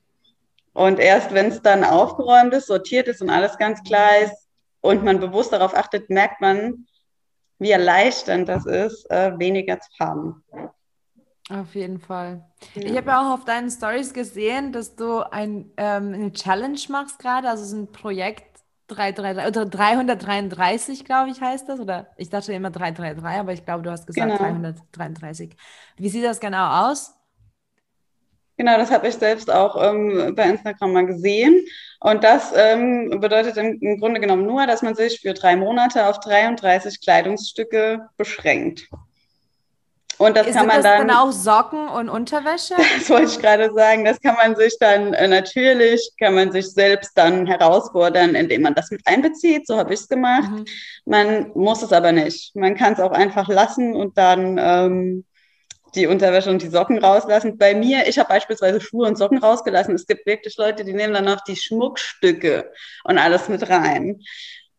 Und 0.74 1.00
erst 1.00 1.34
wenn 1.34 1.48
es 1.48 1.64
dann 1.64 1.84
aufgeräumt 1.84 2.54
ist, 2.54 2.68
sortiert 2.68 3.08
ist 3.08 3.24
und 3.24 3.32
alles 3.32 3.58
ganz 3.58 3.82
klar 3.82 4.20
ist 4.24 4.45
und 4.86 5.04
man 5.04 5.20
bewusst 5.20 5.52
darauf 5.52 5.76
achtet, 5.76 6.10
merkt 6.10 6.42
man, 6.42 6.88
wie 7.60 7.72
erleichternd 7.72 8.48
das 8.50 8.66
ist, 8.66 9.10
äh, 9.10 9.38
weniger 9.38 9.80
zu 9.80 9.90
haben. 10.00 10.44
Auf 11.50 11.76
jeden 11.76 12.00
Fall. 12.00 12.44
Ja. 12.74 12.84
Ich 12.84 12.98
habe 12.98 13.08
ja 13.08 13.22
auch 13.22 13.34
auf 13.36 13.46
deinen 13.46 13.70
Stories 13.70 14.14
gesehen, 14.14 14.72
dass 14.72 14.96
du 14.96 15.20
ein, 15.20 15.72
ähm, 15.78 16.14
eine 16.14 16.34
Challenge 16.34 16.80
machst 16.90 17.20
gerade, 17.20 17.50
also 17.50 17.64
ist 17.64 17.72
ein 17.72 17.92
Projekt 17.92 18.56
333 18.88 19.48
oder 19.48 19.66
333, 19.66 21.06
glaube 21.06 21.32
ich, 21.32 21.42
heißt 21.42 21.70
das. 21.70 21.80
Oder 21.80 22.08
ich 22.18 22.30
dachte 22.30 22.54
immer 22.54 22.72
333, 22.72 23.40
aber 23.40 23.54
ich 23.54 23.66
glaube, 23.66 23.84
du 23.84 23.92
hast 23.92 24.08
gesagt 24.08 24.38
genau. 24.38 24.38
333. 24.38 25.56
Wie 25.98 26.10
sieht 26.10 26.24
das 26.24 26.40
genau 26.40 26.90
aus? 26.90 27.14
Genau, 28.58 28.78
das 28.78 28.90
habe 28.90 29.08
ich 29.08 29.16
selbst 29.16 29.52
auch 29.52 29.82
ähm, 29.82 30.34
bei 30.36 30.50
Instagram 30.50 30.94
mal 30.94 31.06
gesehen. 31.06 31.60
Und 32.00 32.24
das 32.24 32.52
ähm, 32.56 33.20
bedeutet 33.20 33.58
im, 33.58 33.80
im, 33.82 34.00
Grunde 34.00 34.20
genommen 34.20 34.46
nur, 34.46 34.68
dass 34.68 34.82
man 34.82 34.96
sich 34.96 35.22
für 35.22 35.34
drei 35.34 35.56
Monate 35.56 36.08
auf 36.08 36.20
33 36.20 37.02
Kleidungsstücke 37.02 38.08
beschränkt. 38.18 38.88
Und 40.18 40.38
das 40.38 40.48
Ist 40.48 40.56
kann 40.56 40.68
man 40.68 40.78
das 40.78 40.84
dann, 40.84 41.08
dann 41.08 41.18
auch 41.18 41.32
Socken 41.32 41.90
und 41.90 42.10
Unterwäsche? 42.10 42.76
Das 42.98 43.10
wollte 43.10 43.32
ich 43.32 43.40
gerade 43.40 43.74
sagen. 43.74 44.06
Das 44.06 44.20
kann 44.22 44.36
man 44.36 44.56
sich 44.56 44.78
dann 44.80 45.14
äh, 45.14 45.28
natürlich, 45.28 46.12
kann 46.20 46.36
man 46.36 46.52
sich 46.52 46.72
selbst 46.72 47.12
dann 47.16 47.46
herausfordern, 47.46 48.36
indem 48.36 48.62
man 48.62 48.76
das 48.76 48.92
mit 48.92 49.02
einbezieht. 49.06 49.68
So 49.68 49.78
habe 49.78 49.94
ich 49.94 50.02
es 50.02 50.08
gemacht. 50.08 50.50
Mhm. 50.50 50.66
Man 51.06 51.52
muss 51.54 51.82
es 51.82 51.92
aber 51.92 52.12
nicht. 52.12 52.56
Man 52.56 52.76
kann 52.76 52.94
es 52.94 53.00
auch 53.00 53.12
einfach 53.12 53.50
lassen 53.50 53.94
und 53.94 54.18
dann 54.18 54.58
ähm, 54.58 55.26
die 55.96 56.08
Unterwäsche 56.08 56.50
und 56.50 56.62
die 56.62 56.68
Socken 56.68 56.98
rauslassen. 56.98 57.58
Bei 57.58 57.74
mir, 57.74 58.08
ich 58.08 58.20
habe 58.20 58.30
beispielsweise 58.30 58.82
Schuhe 58.82 59.08
und 59.08 59.18
Socken 59.18 59.38
rausgelassen. 59.38 59.96
Es 59.96 60.08
gibt 60.08 60.26
wirklich 60.26 60.58
Leute, 60.58 60.84
die 60.84 60.94
nehmen 60.94 61.14
dann 61.14 61.26
noch 61.26 61.42
die 61.42 61.56
Schmuckstücke 61.56 62.72
und 63.04 63.18
alles 63.18 63.50
mit 63.50 63.70
rein. 63.70 64.22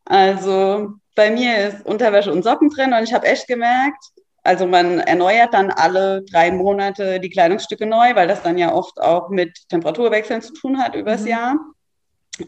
Also 0.04 0.92
bei 1.14 1.30
mir 1.30 1.68
ist 1.68 1.86
Unterwäsche 1.86 2.32
und 2.32 2.44
Socken 2.44 2.70
drin 2.70 2.92
und 2.92 3.02
ich 3.02 3.12
habe 3.12 3.26
echt 3.26 3.48
gemerkt, 3.48 4.04
also 4.46 4.66
man 4.66 5.00
erneuert 5.00 5.52
dann 5.52 5.70
alle 5.70 6.22
drei 6.22 6.52
Monate 6.52 7.18
die 7.18 7.30
Kleidungsstücke 7.30 7.84
neu, 7.84 8.14
weil 8.14 8.28
das 8.28 8.42
dann 8.42 8.58
ja 8.58 8.72
oft 8.72 9.00
auch 9.00 9.28
mit 9.28 9.68
Temperaturwechseln 9.68 10.40
zu 10.40 10.52
tun 10.52 10.78
hat 10.78 10.94
übers 10.94 11.22
mhm. 11.22 11.26
Jahr. 11.26 11.56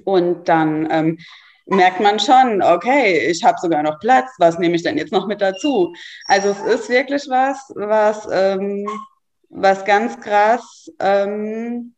Und 0.05 0.49
dann 0.49 0.87
ähm, 0.91 1.19
merkt 1.69 2.01
man 2.01 2.19
schon, 2.19 2.63
okay, 2.63 3.29
ich 3.31 3.45
habe 3.45 3.59
sogar 3.61 3.83
noch 3.83 4.01
Platz, 4.01 4.31
was 4.39 4.59
nehme 4.59 4.77
ich 4.77 4.83
denn 4.83 4.99
jetzt 4.99 5.13
noch 5.13 5.27
mit 5.27 5.41
dazu? 5.41 5.95
Also 6.27 6.51
es 6.51 6.61
ist 6.61 6.89
wirklich 6.89 7.29
was, 7.29 7.73
was, 7.75 8.27
ähm, 8.31 8.89
was 9.51 9.85
ganz 9.85 10.19
krass, 10.21 10.91
ähm, 10.99 11.95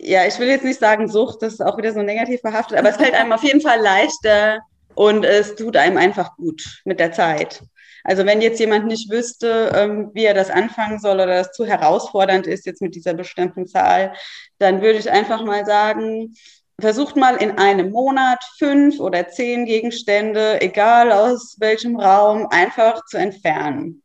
ja, 0.00 0.26
ich 0.26 0.38
will 0.38 0.48
jetzt 0.48 0.64
nicht 0.64 0.78
sagen 0.78 1.08
Sucht, 1.08 1.42
das 1.42 1.54
ist 1.54 1.60
auch 1.60 1.76
wieder 1.76 1.92
so 1.92 2.02
negativ 2.02 2.40
behaftet, 2.42 2.78
aber 2.78 2.90
es 2.90 2.96
fällt 2.96 3.14
einem 3.14 3.32
auf 3.32 3.42
jeden 3.42 3.60
Fall 3.60 3.80
leichter 3.80 4.60
und 4.94 5.24
es 5.24 5.56
tut 5.56 5.76
einem 5.76 5.96
einfach 5.96 6.36
gut 6.36 6.82
mit 6.84 7.00
der 7.00 7.12
Zeit. 7.12 7.62
Also 8.04 8.24
wenn 8.24 8.40
jetzt 8.40 8.60
jemand 8.60 8.86
nicht 8.86 9.10
wüsste, 9.10 9.72
ähm, 9.74 10.10
wie 10.14 10.24
er 10.24 10.34
das 10.34 10.50
anfangen 10.50 10.98
soll 10.98 11.16
oder 11.16 11.26
das 11.26 11.52
zu 11.52 11.66
herausfordernd 11.66 12.46
ist 12.46 12.64
jetzt 12.64 12.80
mit 12.80 12.94
dieser 12.94 13.12
bestimmten 13.14 13.66
Zahl, 13.66 14.14
dann 14.58 14.82
würde 14.82 14.98
ich 14.98 15.10
einfach 15.10 15.44
mal 15.44 15.66
sagen, 15.66 16.34
versucht 16.80 17.16
mal 17.16 17.36
in 17.36 17.58
einem 17.58 17.90
Monat 17.90 18.42
fünf 18.56 19.00
oder 19.00 19.28
zehn 19.28 19.64
Gegenstände, 19.64 20.60
egal 20.60 21.10
aus 21.10 21.56
welchem 21.58 21.98
Raum, 21.98 22.46
einfach 22.50 23.04
zu 23.06 23.16
entfernen. 23.16 24.02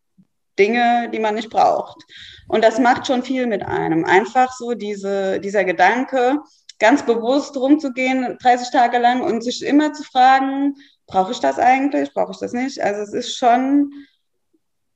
Dinge, 0.58 1.10
die 1.12 1.20
man 1.20 1.36
nicht 1.36 1.50
braucht. 1.50 2.04
Und 2.48 2.64
das 2.64 2.80
macht 2.80 3.08
schon 3.08 3.24
viel 3.24 3.48
mit 3.48 3.64
einem. 3.64 4.06
Einfach 4.06 4.52
so 4.54 4.74
diese, 4.74 5.40
dieser 5.40 5.64
Gedanke, 5.64 6.40
ganz 6.80 7.04
bewusst 7.06 7.58
rumzugehen, 7.58 8.38
30 8.42 8.72
Tage 8.72 8.98
lang 8.98 9.22
und 9.22 9.44
sich 9.44 9.64
immer 9.64 9.94
zu 9.94 10.04
fragen, 10.04 10.76
brauche 11.08 11.32
ich 11.32 11.40
das 11.40 11.60
eigentlich, 11.60 12.14
brauche 12.14 12.32
ich 12.32 12.40
das 12.40 12.54
nicht? 12.54 12.82
Also 12.82 13.02
es 13.02 13.14
ist 13.14 13.38
schon, 13.38 13.92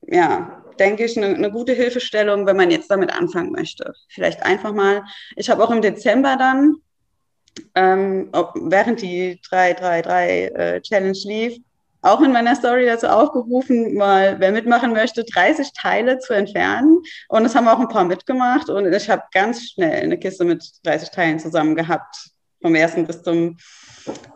ja, 0.01 0.63
denke 0.79 1.05
ich, 1.05 1.17
eine, 1.17 1.27
eine 1.35 1.51
gute 1.51 1.73
Hilfestellung, 1.73 2.45
wenn 2.45 2.57
man 2.57 2.71
jetzt 2.71 2.91
damit 2.91 3.11
anfangen 3.11 3.51
möchte. 3.51 3.93
Vielleicht 4.09 4.43
einfach 4.43 4.73
mal, 4.73 5.03
ich 5.35 5.49
habe 5.49 5.63
auch 5.63 5.71
im 5.71 5.81
Dezember 5.81 6.35
dann 6.37 6.75
ähm, 7.75 8.29
während 8.55 9.01
die 9.01 9.39
333 9.49 10.55
äh, 10.55 10.81
Challenge 10.81 11.17
lief, 11.25 11.57
auch 12.01 12.21
in 12.21 12.31
meiner 12.31 12.55
Story 12.55 12.85
dazu 12.85 13.07
aufgerufen, 13.07 13.95
mal, 13.95 14.39
wer 14.39 14.51
mitmachen 14.51 14.93
möchte, 14.93 15.23
30 15.23 15.73
Teile 15.73 16.19
zu 16.19 16.33
entfernen. 16.33 16.99
Und 17.27 17.45
es 17.45 17.55
haben 17.55 17.67
auch 17.67 17.79
ein 17.79 17.89
paar 17.89 18.05
mitgemacht. 18.05 18.69
Und 18.69 18.91
ich 18.93 19.09
habe 19.09 19.23
ganz 19.33 19.71
schnell 19.71 20.03
eine 20.03 20.17
Kiste 20.17 20.45
mit 20.45 20.63
30 20.83 21.09
Teilen 21.09 21.39
zusammen 21.39 21.75
gehabt, 21.75 22.29
vom 22.61 22.75
1. 22.75 22.95
bis 23.07 23.23
zum 23.23 23.57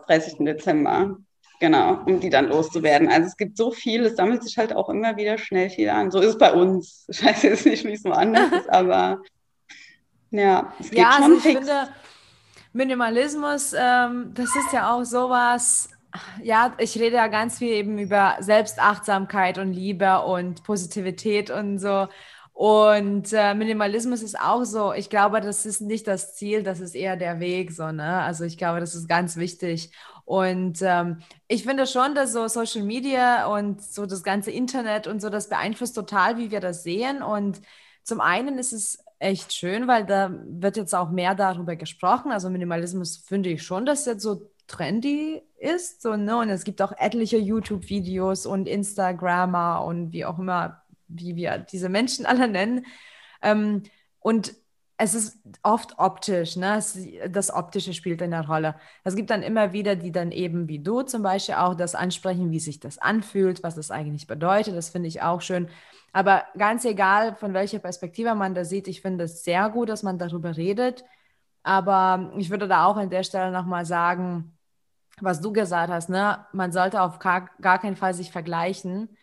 30. 0.06 0.44
Dezember. 0.44 1.16
Genau, 1.60 2.00
um 2.06 2.18
die 2.18 2.28
dann 2.28 2.48
loszuwerden. 2.48 3.08
Also 3.08 3.28
es 3.28 3.36
gibt 3.36 3.56
so 3.56 3.70
viel, 3.70 4.04
es 4.04 4.16
sammelt 4.16 4.42
sich 4.42 4.58
halt 4.58 4.74
auch 4.74 4.88
immer 4.88 5.16
wieder 5.16 5.38
schnell 5.38 5.70
viel 5.70 5.88
an. 5.90 6.10
So 6.10 6.18
ist 6.18 6.30
es 6.30 6.38
bei 6.38 6.52
uns. 6.52 7.06
Ich 7.08 7.24
weiß 7.24 7.44
jetzt 7.44 7.66
nicht, 7.66 7.84
wie 7.84 7.92
es 7.92 8.04
woanders 8.04 8.50
ist, 8.60 8.68
aber 8.68 9.22
ja, 10.32 10.72
es 10.80 10.90
geht 10.90 10.98
ja, 10.98 11.12
schon 11.12 11.22
also 11.22 11.36
ich 11.36 11.42
fix. 11.42 11.58
Finde, 11.58 11.88
Minimalismus, 12.72 13.74
ähm, 13.76 14.32
das 14.34 14.54
ist 14.56 14.72
ja 14.72 14.94
auch 14.94 15.04
sowas, 15.04 15.90
ja, 16.42 16.74
ich 16.78 16.98
rede 16.98 17.16
ja 17.16 17.26
ganz 17.28 17.58
viel 17.58 17.72
eben 17.72 17.98
über 17.98 18.36
Selbstachtsamkeit 18.40 19.58
und 19.58 19.72
Liebe 19.72 20.22
und 20.22 20.62
Positivität 20.64 21.50
und 21.50 21.78
so. 21.78 22.08
Und 22.54 23.32
äh, 23.32 23.54
Minimalismus 23.54 24.22
ist 24.22 24.38
auch 24.38 24.64
so, 24.64 24.92
ich 24.92 25.08
glaube, 25.10 25.40
das 25.40 25.64
ist 25.66 25.80
nicht 25.80 26.06
das 26.06 26.34
Ziel, 26.34 26.62
das 26.62 26.80
ist 26.80 26.94
eher 26.94 27.16
der 27.16 27.40
Weg, 27.40 27.72
so, 27.72 27.90
ne? 27.92 28.20
Also 28.22 28.44
ich 28.44 28.58
glaube, 28.58 28.80
das 28.80 28.94
ist 28.94 29.08
ganz 29.08 29.36
wichtig. 29.36 29.90
Und 30.24 30.78
ähm, 30.82 31.18
ich 31.48 31.64
finde 31.64 31.86
schon, 31.86 32.14
dass 32.14 32.32
so 32.32 32.46
Social 32.48 32.82
Media 32.84 33.46
und 33.46 33.82
so 33.82 34.06
das 34.06 34.22
ganze 34.22 34.50
Internet 34.50 35.06
und 35.06 35.20
so, 35.20 35.30
das 35.30 35.48
beeinflusst 35.48 35.96
total, 35.96 36.36
wie 36.38 36.50
wir 36.50 36.60
das 36.60 36.82
sehen. 36.82 37.22
Und 37.22 37.60
zum 38.04 38.20
einen 38.20 38.58
ist 38.58 38.72
es 38.72 39.02
echt 39.22 39.52
schön, 39.52 39.86
weil 39.86 40.04
da 40.04 40.30
wird 40.46 40.76
jetzt 40.76 40.94
auch 40.94 41.10
mehr 41.10 41.34
darüber 41.34 41.76
gesprochen. 41.76 42.32
Also 42.32 42.50
Minimalismus 42.50 43.18
finde 43.18 43.50
ich 43.50 43.62
schon, 43.62 43.86
dass 43.86 44.04
jetzt 44.06 44.22
so 44.22 44.50
trendy 44.66 45.42
ist. 45.58 46.02
So, 46.02 46.16
ne? 46.16 46.36
Und 46.38 46.50
es 46.50 46.64
gibt 46.64 46.82
auch 46.82 46.92
etliche 46.98 47.38
YouTube-Videos 47.38 48.46
und 48.46 48.68
Instagrammer 48.68 49.84
und 49.84 50.12
wie 50.12 50.24
auch 50.24 50.38
immer, 50.38 50.82
wie 51.08 51.36
wir 51.36 51.58
diese 51.58 51.88
Menschen 51.88 52.26
alle 52.26 52.48
nennen. 52.48 52.86
Ähm, 53.42 53.84
und 54.20 54.54
es 54.98 55.14
ist 55.14 55.38
oft 55.62 55.98
optisch, 55.98 56.56
ne? 56.56 56.76
Es, 56.76 56.96
das 57.28 57.52
Optische 57.52 57.92
spielt 57.92 58.22
eine 58.22 58.46
Rolle. 58.46 58.76
Es 59.04 59.16
gibt 59.16 59.30
dann 59.30 59.42
immer 59.42 59.72
wieder, 59.72 59.96
die 59.96 60.12
dann 60.12 60.30
eben 60.30 60.68
wie 60.68 60.78
du 60.78 61.02
zum 61.02 61.22
Beispiel 61.22 61.56
auch 61.56 61.74
das 61.74 61.94
ansprechen, 61.94 62.50
wie 62.52 62.60
sich 62.60 62.78
das 62.78 62.98
anfühlt, 62.98 63.62
was 63.62 63.74
das 63.74 63.90
eigentlich 63.90 64.26
bedeutet. 64.26 64.76
Das 64.76 64.90
finde 64.90 65.08
ich 65.08 65.22
auch 65.22 65.40
schön. 65.40 65.68
Aber 66.12 66.44
ganz 66.58 66.84
egal, 66.84 67.34
von 67.36 67.54
welcher 67.54 67.78
Perspektive 67.78 68.34
man 68.34 68.54
das 68.54 68.68
sieht, 68.68 68.88
ich 68.88 69.00
finde 69.00 69.24
es 69.24 69.44
sehr 69.44 69.70
gut, 69.70 69.88
dass 69.88 70.02
man 70.02 70.18
darüber 70.18 70.56
redet. 70.56 71.04
Aber 71.62 72.32
ich 72.36 72.50
würde 72.50 72.68
da 72.68 72.86
auch 72.86 72.96
an 72.96 73.10
der 73.10 73.22
Stelle 73.24 73.50
nochmal 73.52 73.86
sagen, 73.86 74.56
was 75.20 75.40
du 75.40 75.52
gesagt 75.52 75.92
hast, 75.92 76.08
ne? 76.10 76.46
Man 76.52 76.72
sollte 76.72 77.00
auf 77.02 77.18
gar, 77.18 77.50
gar 77.60 77.78
keinen 77.78 77.96
Fall 77.96 78.14
sich 78.14 78.32
vergleichen 78.32 79.16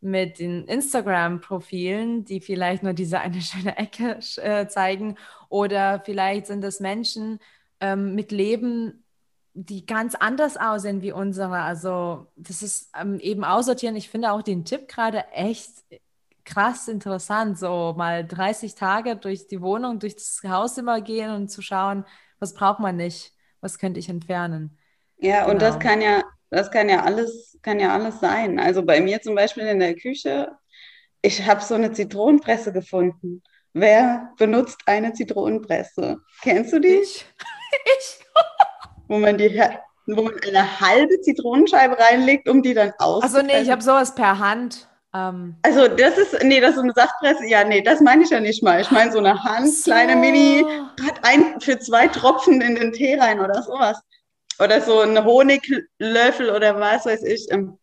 mit 0.00 0.38
den 0.38 0.66
Instagram-Profilen, 0.66 2.24
die 2.24 2.40
vielleicht 2.40 2.82
nur 2.82 2.92
diese 2.92 3.20
eine 3.20 3.40
schöne 3.40 3.76
Ecke 3.78 4.18
äh, 4.36 4.68
zeigen. 4.68 5.16
Oder 5.48 6.00
vielleicht 6.04 6.46
sind 6.46 6.64
es 6.64 6.80
Menschen 6.80 7.38
ähm, 7.80 8.14
mit 8.14 8.32
Leben, 8.32 9.04
die 9.54 9.86
ganz 9.86 10.14
anders 10.14 10.56
aussehen 10.56 11.00
wie 11.02 11.12
unsere. 11.12 11.60
Also 11.60 12.26
das 12.36 12.62
ist 12.62 12.90
ähm, 13.00 13.20
eben 13.20 13.44
aussortieren. 13.44 13.96
Ich 13.96 14.10
finde 14.10 14.32
auch 14.32 14.42
den 14.42 14.64
Tipp 14.64 14.88
gerade 14.88 15.28
echt 15.28 15.84
krass 16.44 16.88
interessant, 16.88 17.58
so 17.58 17.94
mal 17.96 18.26
30 18.26 18.74
Tage 18.74 19.16
durch 19.16 19.46
die 19.46 19.60
Wohnung, 19.60 19.98
durch 19.98 20.14
das 20.14 20.40
Haus 20.46 20.78
immer 20.78 21.00
gehen 21.00 21.30
und 21.30 21.48
zu 21.48 21.62
schauen, 21.62 22.04
was 22.38 22.54
braucht 22.54 22.80
man 22.80 22.96
nicht, 22.96 23.32
was 23.60 23.78
könnte 23.78 24.00
ich 24.00 24.08
entfernen. 24.08 24.78
Ja, 25.18 25.40
genau. 25.40 25.52
und 25.52 25.62
das 25.62 25.78
genau. 25.78 25.90
kann 25.90 26.00
ja, 26.02 26.22
das 26.50 26.70
kann 26.70 26.88
ja 26.88 27.02
alles, 27.02 27.58
kann 27.62 27.80
ja 27.80 27.94
alles 27.94 28.20
sein. 28.20 28.58
Also 28.58 28.84
bei 28.84 29.00
mir 29.00 29.20
zum 29.22 29.34
Beispiel 29.34 29.64
in 29.64 29.80
der 29.80 29.94
Küche, 29.94 30.48
ich 31.22 31.46
habe 31.46 31.62
so 31.62 31.74
eine 31.74 31.92
Zitronenpresse 31.92 32.72
gefunden. 32.72 33.42
Wer 33.72 34.32
benutzt 34.38 34.80
eine 34.86 35.12
Zitronenpresse? 35.14 36.18
Kennst 36.42 36.72
du 36.72 36.80
die? 36.80 36.88
Ich. 36.88 37.26
ich. 37.98 38.20
wo 39.08 39.18
man 39.18 39.36
die 39.38 39.60
wo 40.06 40.22
man 40.22 40.34
eine 40.46 40.80
halbe 40.80 41.20
Zitronenscheibe 41.20 41.98
reinlegt, 41.98 42.48
um 42.48 42.62
die 42.62 42.74
dann 42.74 42.92
auszupressen. 42.98 43.36
Also 43.36 43.46
nee, 43.46 43.62
ich 43.62 43.70
habe 43.70 43.82
sowas 43.82 44.14
per 44.14 44.38
Hand. 44.38 44.86
Ähm. 45.14 45.56
Also 45.62 45.88
das 45.88 46.18
ist, 46.18 46.42
nee, 46.42 46.60
das 46.60 46.72
ist 46.72 46.82
eine 46.82 46.92
Saftpresse. 46.94 47.46
Ja, 47.46 47.64
nee, 47.64 47.82
das 47.82 48.00
meine 48.00 48.24
ich 48.24 48.30
ja 48.30 48.40
nicht 48.40 48.62
mal. 48.62 48.80
Ich 48.80 48.90
meine 48.90 49.12
so 49.12 49.18
eine 49.18 49.42
Hand, 49.42 49.72
so. 49.72 49.90
kleine 49.90 50.16
Mini, 50.16 50.64
hat 51.02 51.20
ein 51.22 51.60
für 51.60 51.78
zwei 51.78 52.08
Tropfen 52.08 52.60
in 52.60 52.74
den 52.74 52.92
Tee 52.92 53.14
rein 53.14 53.40
oder 53.40 53.62
sowas 53.62 54.00
oder 54.60 54.80
so 54.80 55.00
ein 55.00 55.24
Honiglöffel 55.24 56.50
oder 56.50 56.78
was 56.78 57.06
weiß 57.06 57.22
ich. 57.24 57.50
Ähm, 57.50 57.78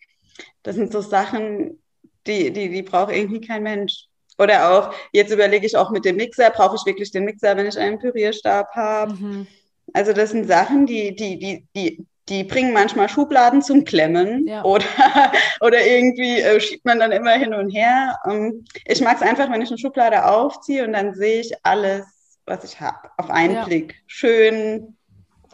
das 0.64 0.76
sind 0.76 0.92
so 0.92 1.02
Sachen, 1.02 1.82
die, 2.28 2.52
die, 2.52 2.70
die 2.70 2.84
braucht 2.84 3.12
irgendwie 3.12 3.42
kein 3.42 3.64
Mensch. 3.64 4.08
Oder 4.38 4.72
auch, 4.72 4.94
jetzt 5.12 5.32
überlege 5.32 5.66
ich 5.66 5.76
auch 5.76 5.92
mit 5.92 6.06
dem 6.06 6.16
Mixer, 6.16 6.50
brauche 6.50 6.76
ich 6.76 6.86
wirklich 6.86 7.12
den 7.12 7.26
Mixer, 7.26 7.56
wenn 7.58 7.68
ich 7.68 7.78
einen 7.78 8.00
Pürierstab 8.00 8.70
habe? 8.74 9.14
Mhm. 9.14 9.48
Also 9.94 10.14
das 10.14 10.32
sind 10.32 10.48
Sachen, 10.48 10.86
die, 10.86 11.16
die, 11.16 11.38
die, 11.38 11.68
die, 11.76 12.06
die 12.32 12.46
bringen 12.46 12.74
manchmal 12.74 13.10
Schubladen 13.10 13.62
zum 13.62 13.84
Klemmen 13.84 14.48
ja. 14.48 14.64
oder, 14.64 14.86
oder 15.60 15.86
irgendwie 15.86 16.40
äh, 16.40 16.60
schiebt 16.62 16.86
man 16.86 17.00
dann 17.00 17.12
immer 17.12 17.32
hin 17.32 17.54
und 17.54 17.70
her. 17.70 18.18
Ähm, 18.28 18.66
ich 18.86 19.02
mag 19.02 19.18
es 19.18 19.22
einfach, 19.22 19.52
wenn 19.52 19.62
ich 19.62 19.70
eine 19.70 19.78
Schublade 19.78 20.26
aufziehe 20.26 20.86
und 20.86 20.94
dann 20.94 21.14
sehe 21.14 21.42
ich 21.42 21.54
alles, 21.64 22.06
was 22.46 22.64
ich 22.64 22.80
habe, 22.80 23.10
auf 23.18 23.30
einen 23.30 23.56
ja. 23.56 23.66
Blick. 23.66 24.02
Schön, 24.08 24.96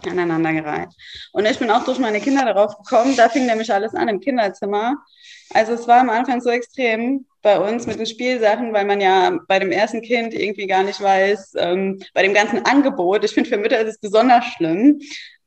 aneinandergereiht. 0.06 0.90
Und 1.32 1.48
ich 1.48 1.58
bin 1.58 1.72
auch 1.72 1.84
durch 1.84 1.98
meine 1.98 2.22
Kinder 2.22 2.46
darauf 2.46 2.78
gekommen, 2.78 3.16
da 3.18 3.28
fing 3.28 3.48
nämlich 3.48 3.74
alles 3.74 3.96
an 3.96 4.08
im 4.08 4.20
Kinderzimmer. 4.20 4.98
Also 5.54 5.74
es 5.74 5.88
war 5.88 6.02
am 6.02 6.12
Anfang 6.12 6.42
so 6.42 6.52
extrem 6.52 7.26
bei 7.42 7.60
uns 7.60 7.88
mit 7.88 7.98
den 7.98 8.06
Spielsachen, 8.06 8.74
weil 8.74 8.86
man 8.86 9.02
ja 9.02 9.40
bei 9.48 9.58
dem 9.58 9.72
ersten 9.72 10.02
Kind 10.02 10.34
irgendwie 10.34 10.68
gar 10.68 10.84
nicht 10.84 11.02
weiß, 11.02 11.54
ähm, 11.58 12.00
bei 12.13 12.22
dem 12.22 12.34
ganzen 12.34 12.66
Angebot, 12.66 13.24
ich 13.24 13.32
finde 13.32 13.50
für 13.50 13.58
Mütter 13.58 13.80
ist 13.80 13.96
es 13.96 14.00
besonders 14.00 14.46
schlimm, 14.46 15.00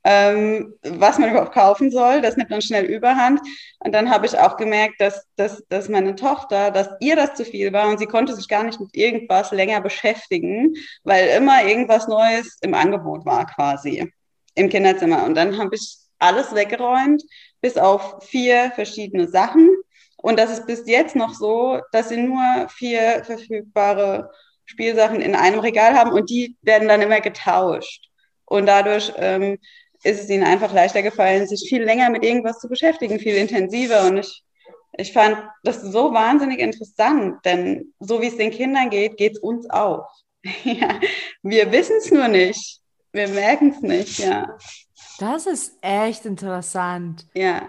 ähm, 0.04 0.74
was 0.82 1.18
man 1.18 1.30
überhaupt 1.30 1.52
kaufen 1.52 1.90
soll. 1.90 2.20
Das 2.20 2.36
nimmt 2.36 2.50
dann 2.50 2.62
schnell 2.62 2.84
überhand. 2.84 3.40
Und 3.80 3.92
dann 3.92 4.10
habe 4.10 4.26
ich 4.26 4.38
auch 4.38 4.56
gemerkt, 4.56 5.00
dass, 5.00 5.26
dass, 5.36 5.62
dass 5.68 5.88
meine 5.88 6.14
Tochter, 6.14 6.70
dass 6.70 6.88
ihr 7.00 7.16
das 7.16 7.34
zu 7.34 7.44
viel 7.44 7.72
war 7.72 7.88
und 7.88 7.98
sie 7.98 8.06
konnte 8.06 8.34
sich 8.34 8.48
gar 8.48 8.64
nicht 8.64 8.80
mit 8.80 8.96
irgendwas 8.96 9.52
länger 9.52 9.80
beschäftigen, 9.80 10.74
weil 11.04 11.28
immer 11.28 11.64
irgendwas 11.64 12.08
Neues 12.08 12.58
im 12.62 12.74
Angebot 12.74 13.24
war 13.26 13.46
quasi 13.46 14.10
im 14.54 14.68
Kinderzimmer. 14.68 15.24
Und 15.24 15.34
dann 15.34 15.58
habe 15.58 15.74
ich 15.74 15.96
alles 16.18 16.54
weggeräumt, 16.54 17.22
bis 17.60 17.76
auf 17.76 18.22
vier 18.22 18.72
verschiedene 18.74 19.28
Sachen. 19.28 19.68
Und 20.16 20.38
das 20.38 20.50
ist 20.50 20.66
bis 20.66 20.86
jetzt 20.86 21.16
noch 21.16 21.34
so, 21.34 21.80
dass 21.92 22.10
sie 22.10 22.18
nur 22.18 22.68
vier 22.68 23.22
verfügbare 23.24 24.30
Spielsachen 24.66 25.20
in 25.20 25.34
einem 25.34 25.60
Regal 25.60 25.94
haben 25.94 26.12
und 26.12 26.30
die 26.30 26.56
werden 26.62 26.88
dann 26.88 27.02
immer 27.02 27.20
getauscht. 27.20 28.08
Und 28.44 28.66
dadurch 28.66 29.12
ähm, 29.16 29.58
ist 30.02 30.22
es 30.22 30.30
ihnen 30.30 30.44
einfach 30.44 30.72
leichter 30.72 31.02
gefallen, 31.02 31.46
sich 31.46 31.68
viel 31.68 31.82
länger 31.82 32.10
mit 32.10 32.24
irgendwas 32.24 32.58
zu 32.58 32.68
beschäftigen, 32.68 33.18
viel 33.18 33.34
intensiver. 33.34 34.06
Und 34.06 34.18
ich, 34.18 34.42
ich 34.92 35.12
fand 35.12 35.38
das 35.62 35.82
so 35.82 36.12
wahnsinnig 36.12 36.60
interessant, 36.60 37.44
denn 37.44 37.92
so 38.00 38.20
wie 38.20 38.28
es 38.28 38.36
den 38.36 38.50
Kindern 38.50 38.90
geht, 38.90 39.16
geht 39.16 39.32
es 39.32 39.38
uns 39.38 39.68
auch. 39.70 40.08
ja, 40.64 41.00
wir 41.42 41.70
wissen 41.70 41.96
es 41.98 42.10
nur 42.10 42.28
nicht. 42.28 42.80
Wir 43.12 43.28
merken 43.28 43.70
es 43.70 43.80
nicht, 43.80 44.18
ja. 44.20 44.56
Das 45.18 45.46
ist 45.46 45.76
echt 45.82 46.24
interessant. 46.24 47.26
Ja. 47.34 47.68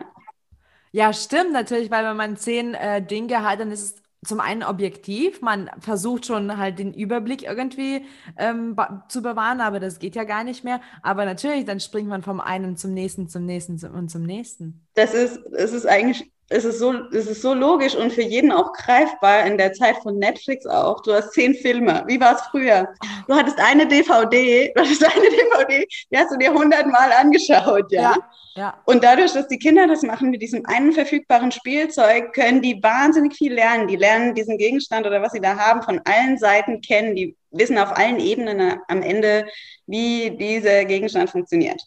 Ja, 0.93 1.13
stimmt 1.13 1.53
natürlich, 1.53 1.89
weil 1.89 2.05
wenn 2.05 2.17
man 2.17 2.37
zehn 2.37 2.73
äh, 2.73 3.01
Dinge 3.01 3.43
hat, 3.43 3.59
dann 3.59 3.71
ist 3.71 3.81
es 3.81 4.00
zum 4.23 4.39
einen 4.39 4.63
objektiv, 4.63 5.41
man 5.41 5.69
versucht 5.79 6.27
schon 6.27 6.57
halt 6.57 6.77
den 6.77 6.93
Überblick 6.93 7.43
irgendwie 7.43 8.05
ähm, 8.37 8.75
zu 9.09 9.21
bewahren, 9.23 9.61
aber 9.61 9.79
das 9.79 9.97
geht 9.97 10.15
ja 10.15 10.25
gar 10.25 10.43
nicht 10.43 10.63
mehr. 10.63 10.79
Aber 11.01 11.25
natürlich, 11.25 11.65
dann 11.65 11.79
springt 11.79 12.07
man 12.07 12.21
vom 12.21 12.39
einen 12.39 12.77
zum 12.77 12.93
nächsten, 12.93 13.29
zum 13.29 13.45
nächsten 13.45 13.83
und 13.87 14.09
zum 14.09 14.21
nächsten. 14.21 14.85
Das 14.93 15.15
ist, 15.15 15.37
es 15.53 15.73
ist 15.73 15.87
eigentlich 15.87 16.31
es 16.51 16.65
ist, 16.65 16.79
so, 16.79 16.93
es 17.11 17.27
ist 17.27 17.41
so 17.41 17.53
logisch 17.53 17.95
und 17.95 18.11
für 18.11 18.21
jeden 18.21 18.51
auch 18.51 18.73
greifbar 18.73 19.45
in 19.45 19.57
der 19.57 19.71
Zeit 19.73 19.97
von 20.03 20.17
Netflix 20.17 20.65
auch. 20.65 21.01
Du 21.01 21.13
hast 21.13 21.31
zehn 21.31 21.55
Filme. 21.55 22.03
Wie 22.07 22.19
war 22.19 22.35
es 22.35 22.41
früher? 22.51 22.89
Du 23.27 23.35
hattest 23.35 23.57
eine 23.59 23.87
DVD, 23.87 24.71
du 24.75 24.81
hattest 24.81 25.03
eine 25.03 25.29
DVD, 25.29 25.87
die 26.11 26.17
hast 26.17 26.31
du 26.31 26.37
dir 26.37 26.53
hundertmal 26.53 27.11
angeschaut, 27.13 27.91
ja? 27.91 28.01
ja? 28.01 28.17
Ja. 28.55 28.73
Und 28.85 29.01
dadurch, 29.01 29.31
dass 29.31 29.47
die 29.47 29.57
Kinder 29.57 29.87
das 29.87 30.01
machen 30.01 30.29
mit 30.29 30.41
diesem 30.41 30.65
einen 30.65 30.91
verfügbaren 30.91 31.53
Spielzeug, 31.53 32.33
können 32.33 32.61
die 32.61 32.83
wahnsinnig 32.83 33.33
viel 33.35 33.53
lernen. 33.53 33.87
Die 33.87 33.95
lernen 33.95 34.35
diesen 34.35 34.57
Gegenstand 34.57 35.07
oder 35.07 35.21
was 35.21 35.31
sie 35.31 35.39
da 35.39 35.55
haben 35.55 35.81
von 35.81 36.01
allen 36.03 36.37
Seiten 36.37 36.81
kennen. 36.81 37.15
Die 37.15 37.37
wissen 37.51 37.77
auf 37.77 37.97
allen 37.97 38.19
Ebenen 38.19 38.77
am 38.89 39.01
Ende, 39.01 39.47
wie 39.87 40.31
dieser 40.31 40.83
Gegenstand 40.83 41.29
funktioniert. 41.29 41.81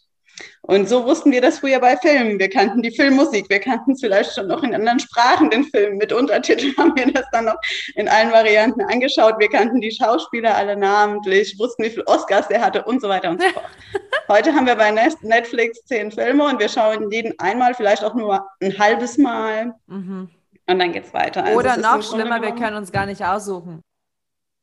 Und 0.61 0.89
so 0.89 1.05
wussten 1.05 1.31
wir 1.31 1.41
das 1.41 1.59
früher 1.59 1.79
bei 1.79 1.95
Filmen. 1.97 2.39
Wir 2.39 2.49
kannten 2.49 2.81
die 2.81 2.91
Filmmusik, 2.91 3.49
wir 3.49 3.59
kannten 3.59 3.91
es 3.91 4.01
vielleicht 4.01 4.33
schon 4.33 4.47
noch 4.47 4.63
in 4.63 4.73
anderen 4.73 4.99
Sprachen, 4.99 5.49
den 5.49 5.63
Film. 5.65 5.97
Mit 5.97 6.11
Untertiteln 6.11 6.75
haben 6.77 6.95
wir 6.95 7.11
das 7.11 7.25
dann 7.31 7.45
noch 7.45 7.57
in 7.95 8.07
allen 8.07 8.31
Varianten 8.31 8.81
angeschaut. 8.81 9.35
Wir 9.37 9.49
kannten 9.49 9.79
die 9.81 9.91
Schauspieler 9.91 10.55
alle 10.55 10.75
namentlich, 10.75 11.57
wussten, 11.59 11.83
wie 11.83 11.89
viele 11.89 12.07
Oscars 12.07 12.47
der 12.47 12.61
hatte 12.61 12.83
und 12.83 13.01
so 13.01 13.09
weiter 13.09 13.29
und 13.29 13.41
so 13.41 13.49
fort. 13.49 13.69
Heute 14.27 14.53
haben 14.53 14.65
wir 14.65 14.75
bei 14.75 14.89
Netflix 14.89 15.85
zehn 15.85 16.11
Filme 16.11 16.45
und 16.45 16.59
wir 16.59 16.67
schauen 16.67 17.11
jeden 17.11 17.37
einmal, 17.39 17.75
vielleicht 17.75 18.03
auch 18.03 18.15
nur 18.15 18.47
ein 18.59 18.77
halbes 18.79 19.19
Mal. 19.19 19.75
Mhm. 19.85 20.29
Und 20.67 20.79
dann 20.79 20.91
geht 20.93 21.05
es 21.05 21.13
weiter. 21.13 21.43
Also 21.43 21.59
Oder 21.59 21.77
noch 21.77 22.01
schlimmer, 22.01 22.41
wir 22.41 22.55
können 22.55 22.75
uns 22.75 22.91
gar 22.91 23.05
nicht 23.05 23.23
aussuchen. 23.23 23.81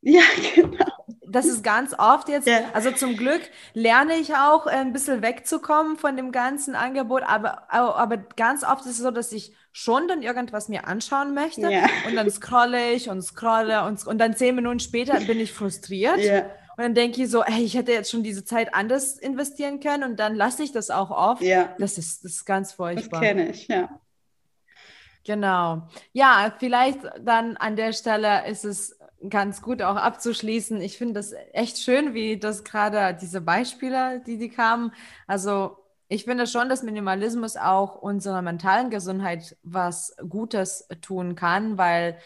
Ja, 0.01 0.23
genau 0.57 1.02
das 1.33 1.47
ist 1.47 1.65
ganz 1.65 1.95
oft 1.99 2.29
jetzt, 2.29 2.47
ja. 2.47 2.61
also 2.73 2.91
zum 2.91 3.17
Glück 3.17 3.43
lerne 3.75 4.15
ich 4.15 4.35
auch 4.35 4.67
ein 4.67 4.93
bisschen 4.93 5.23
wegzukommen 5.23 5.97
von 5.97 6.17
dem 6.17 6.33
ganzen 6.33 6.75
Angebot, 6.75 7.23
aber, 7.25 7.73
aber 7.73 8.17
ganz 8.17 8.65
oft 8.65 8.85
ist 8.87 8.93
es 8.93 8.99
so, 8.99 9.11
dass 9.11 9.33
ich 9.33 9.55
schon 9.73 10.07
dann 10.07 10.23
irgendwas 10.23 10.69
mir 10.69 10.87
anschauen 10.87 11.35
möchte 11.35 11.71
ja. 11.71 11.87
und 12.07 12.15
dann 12.15 12.31
scrolle 12.31 12.93
ich 12.93 13.09
und 13.09 13.23
scrolle 13.23 13.85
und, 13.85 14.07
und 14.07 14.19
dann 14.19 14.37
zehn 14.37 14.55
Minuten 14.55 14.81
später 14.81 15.19
bin 15.21 15.41
ich 15.41 15.53
frustriert. 15.53 16.19
Ja. 16.19 16.45
Und 16.77 16.85
dann 16.85 16.95
denke 16.95 17.23
ich 17.23 17.31
so, 17.31 17.45
hey, 17.45 17.63
ich 17.63 17.75
hätte 17.75 17.93
jetzt 17.93 18.11
schon 18.11 18.23
diese 18.23 18.45
Zeit 18.45 18.75
anders 18.75 19.19
investieren 19.19 19.81
können 19.81 20.05
und 20.05 20.21
dann 20.21 20.35
lasse 20.35 20.63
ich 20.63 20.73
das 20.73 20.91
auch 20.91 21.11
oft. 21.11 21.43
Ja. 21.43 21.75
Das 21.79 21.99
ist, 21.99 22.25
das 22.25 22.33
ist 22.33 22.45
ganz 22.47 22.73
furchtbar. 22.73 23.21
Das 23.21 23.29
kenne 23.29 23.51
ich, 23.51 23.69
ja. 23.69 24.01
Genau. 25.25 25.89
Ja, 26.13 26.53
vielleicht 26.59 26.99
dann 27.21 27.57
an 27.57 27.77
der 27.77 27.93
Stelle 27.93 28.47
ist 28.49 28.65
es 28.65 28.99
ganz 29.29 29.63
gut 29.63 29.83
auch 29.83 29.97
abzuschließen. 29.97 30.81
Ich 30.81 30.99
finde 30.99 31.15
das 31.15 31.33
echt 31.53 31.79
schön, 31.79 32.15
wie 32.15 32.39
das 32.39 32.65
gerade 32.65 33.17
diese 33.19 33.41
Beispiele, 33.41 34.21
die 34.27 34.39
die 34.39 34.49
kamen. 34.49 34.93
Also 35.27 35.79
ich 36.09 36.25
finde 36.25 36.47
schon, 36.47 36.69
dass 36.69 36.83
Minimalismus 36.83 37.57
auch 37.57 37.97
unserer 37.97 38.43
mentalen 38.43 38.91
Gesundheit 38.91 39.57
was 39.63 40.15
Gutes 40.29 40.87
tun 41.01 41.37
kann, 41.37 41.79
weil 41.79 42.19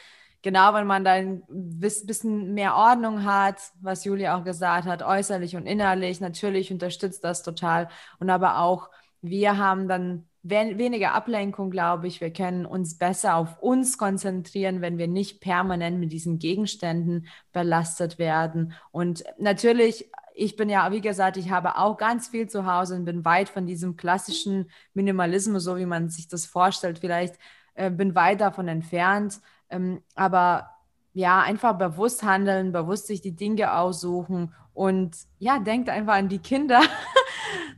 genau, 0.42 0.74
wenn 0.74 0.86
man 0.86 1.04
dann 1.04 1.42
ein 1.50 1.80
bisschen 1.80 2.54
mehr 2.54 2.74
Ordnung 2.76 3.24
hat, 3.24 3.56
was 3.80 4.04
Julia 4.04 4.36
auch 4.36 4.44
gesagt 4.44 4.86
hat, 4.86 5.02
äußerlich 5.02 5.56
und 5.56 5.66
innerlich, 5.66 6.20
natürlich 6.20 6.72
unterstützt 6.72 7.24
das 7.24 7.42
total. 7.42 7.88
Und 8.18 8.30
aber 8.30 8.58
auch 8.58 8.90
wir 9.22 9.58
haben 9.58 9.88
dann 9.88 10.28
weniger 10.50 11.14
Ablenkung, 11.14 11.70
glaube 11.70 12.06
ich. 12.06 12.20
Wir 12.20 12.32
können 12.32 12.66
uns 12.66 12.98
besser 12.98 13.36
auf 13.36 13.60
uns 13.60 13.98
konzentrieren, 13.98 14.80
wenn 14.80 14.98
wir 14.98 15.08
nicht 15.08 15.40
permanent 15.40 15.98
mit 15.98 16.12
diesen 16.12 16.38
Gegenständen 16.38 17.26
belastet 17.52 18.18
werden. 18.18 18.72
Und 18.90 19.24
natürlich, 19.38 20.10
ich 20.34 20.56
bin 20.56 20.68
ja, 20.68 20.90
wie 20.92 21.00
gesagt, 21.00 21.36
ich 21.36 21.50
habe 21.50 21.76
auch 21.76 21.96
ganz 21.96 22.28
viel 22.28 22.48
zu 22.48 22.66
Hause 22.66 22.96
und 22.96 23.04
bin 23.04 23.24
weit 23.24 23.48
von 23.48 23.66
diesem 23.66 23.96
klassischen 23.96 24.70
Minimalismus, 24.94 25.64
so 25.64 25.76
wie 25.76 25.86
man 25.86 26.08
sich 26.08 26.28
das 26.28 26.46
vorstellt. 26.46 26.98
Vielleicht 26.98 27.36
äh, 27.74 27.90
bin 27.90 28.14
weit 28.14 28.40
davon 28.40 28.68
entfernt. 28.68 29.40
Ähm, 29.70 30.02
aber 30.14 30.70
ja, 31.12 31.40
einfach 31.40 31.78
bewusst 31.78 32.22
handeln, 32.22 32.72
bewusst 32.72 33.06
sich 33.06 33.22
die 33.22 33.34
Dinge 33.34 33.72
aussuchen 33.74 34.52
und 34.74 35.16
ja, 35.38 35.58
denkt 35.58 35.88
einfach 35.88 36.14
an 36.14 36.28
die 36.28 36.38
Kinder. 36.38 36.82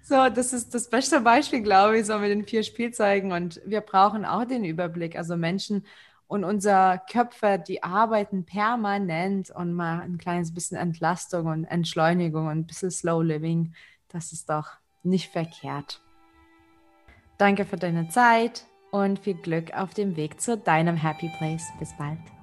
So, 0.09 0.31
das 0.31 0.55
ist 0.55 0.75
das 0.75 0.89
beste 0.89 1.21
Beispiel, 1.21 1.61
glaube 1.61 1.99
ich, 1.99 2.07
so 2.07 2.17
mit 2.17 2.31
den 2.31 2.47
vier 2.47 2.63
Spielzeugen. 2.63 3.31
Und 3.31 3.61
wir 3.67 3.83
brauchen 3.83 4.25
auch 4.25 4.47
den 4.47 4.65
Überblick. 4.65 5.19
Also 5.19 5.37
Menschen 5.37 5.85
und 6.29 6.45
unser 6.45 6.97
Köpfe, 6.97 7.63
die 7.69 7.83
arbeiten 7.83 8.47
permanent 8.47 9.51
und 9.51 9.75
mal 9.75 10.01
ein 10.01 10.17
kleines 10.17 10.55
bisschen 10.55 10.79
Entlastung 10.79 11.45
und 11.49 11.65
Entschleunigung 11.65 12.47
und 12.47 12.57
ein 12.57 12.67
bisschen 12.67 12.91
Slow 12.91 13.23
Living. 13.23 13.75
Das 14.09 14.33
ist 14.33 14.49
doch 14.49 14.69
nicht 15.03 15.31
verkehrt. 15.31 16.01
Danke 17.37 17.67
für 17.67 17.77
deine 17.77 18.09
Zeit 18.09 18.65
und 18.91 19.19
viel 19.19 19.35
Glück 19.35 19.75
auf 19.75 19.93
dem 19.93 20.17
Weg 20.17 20.41
zu 20.41 20.57
deinem 20.57 20.97
Happy 20.97 21.31
Place. 21.37 21.67
Bis 21.79 21.95
bald. 21.99 22.38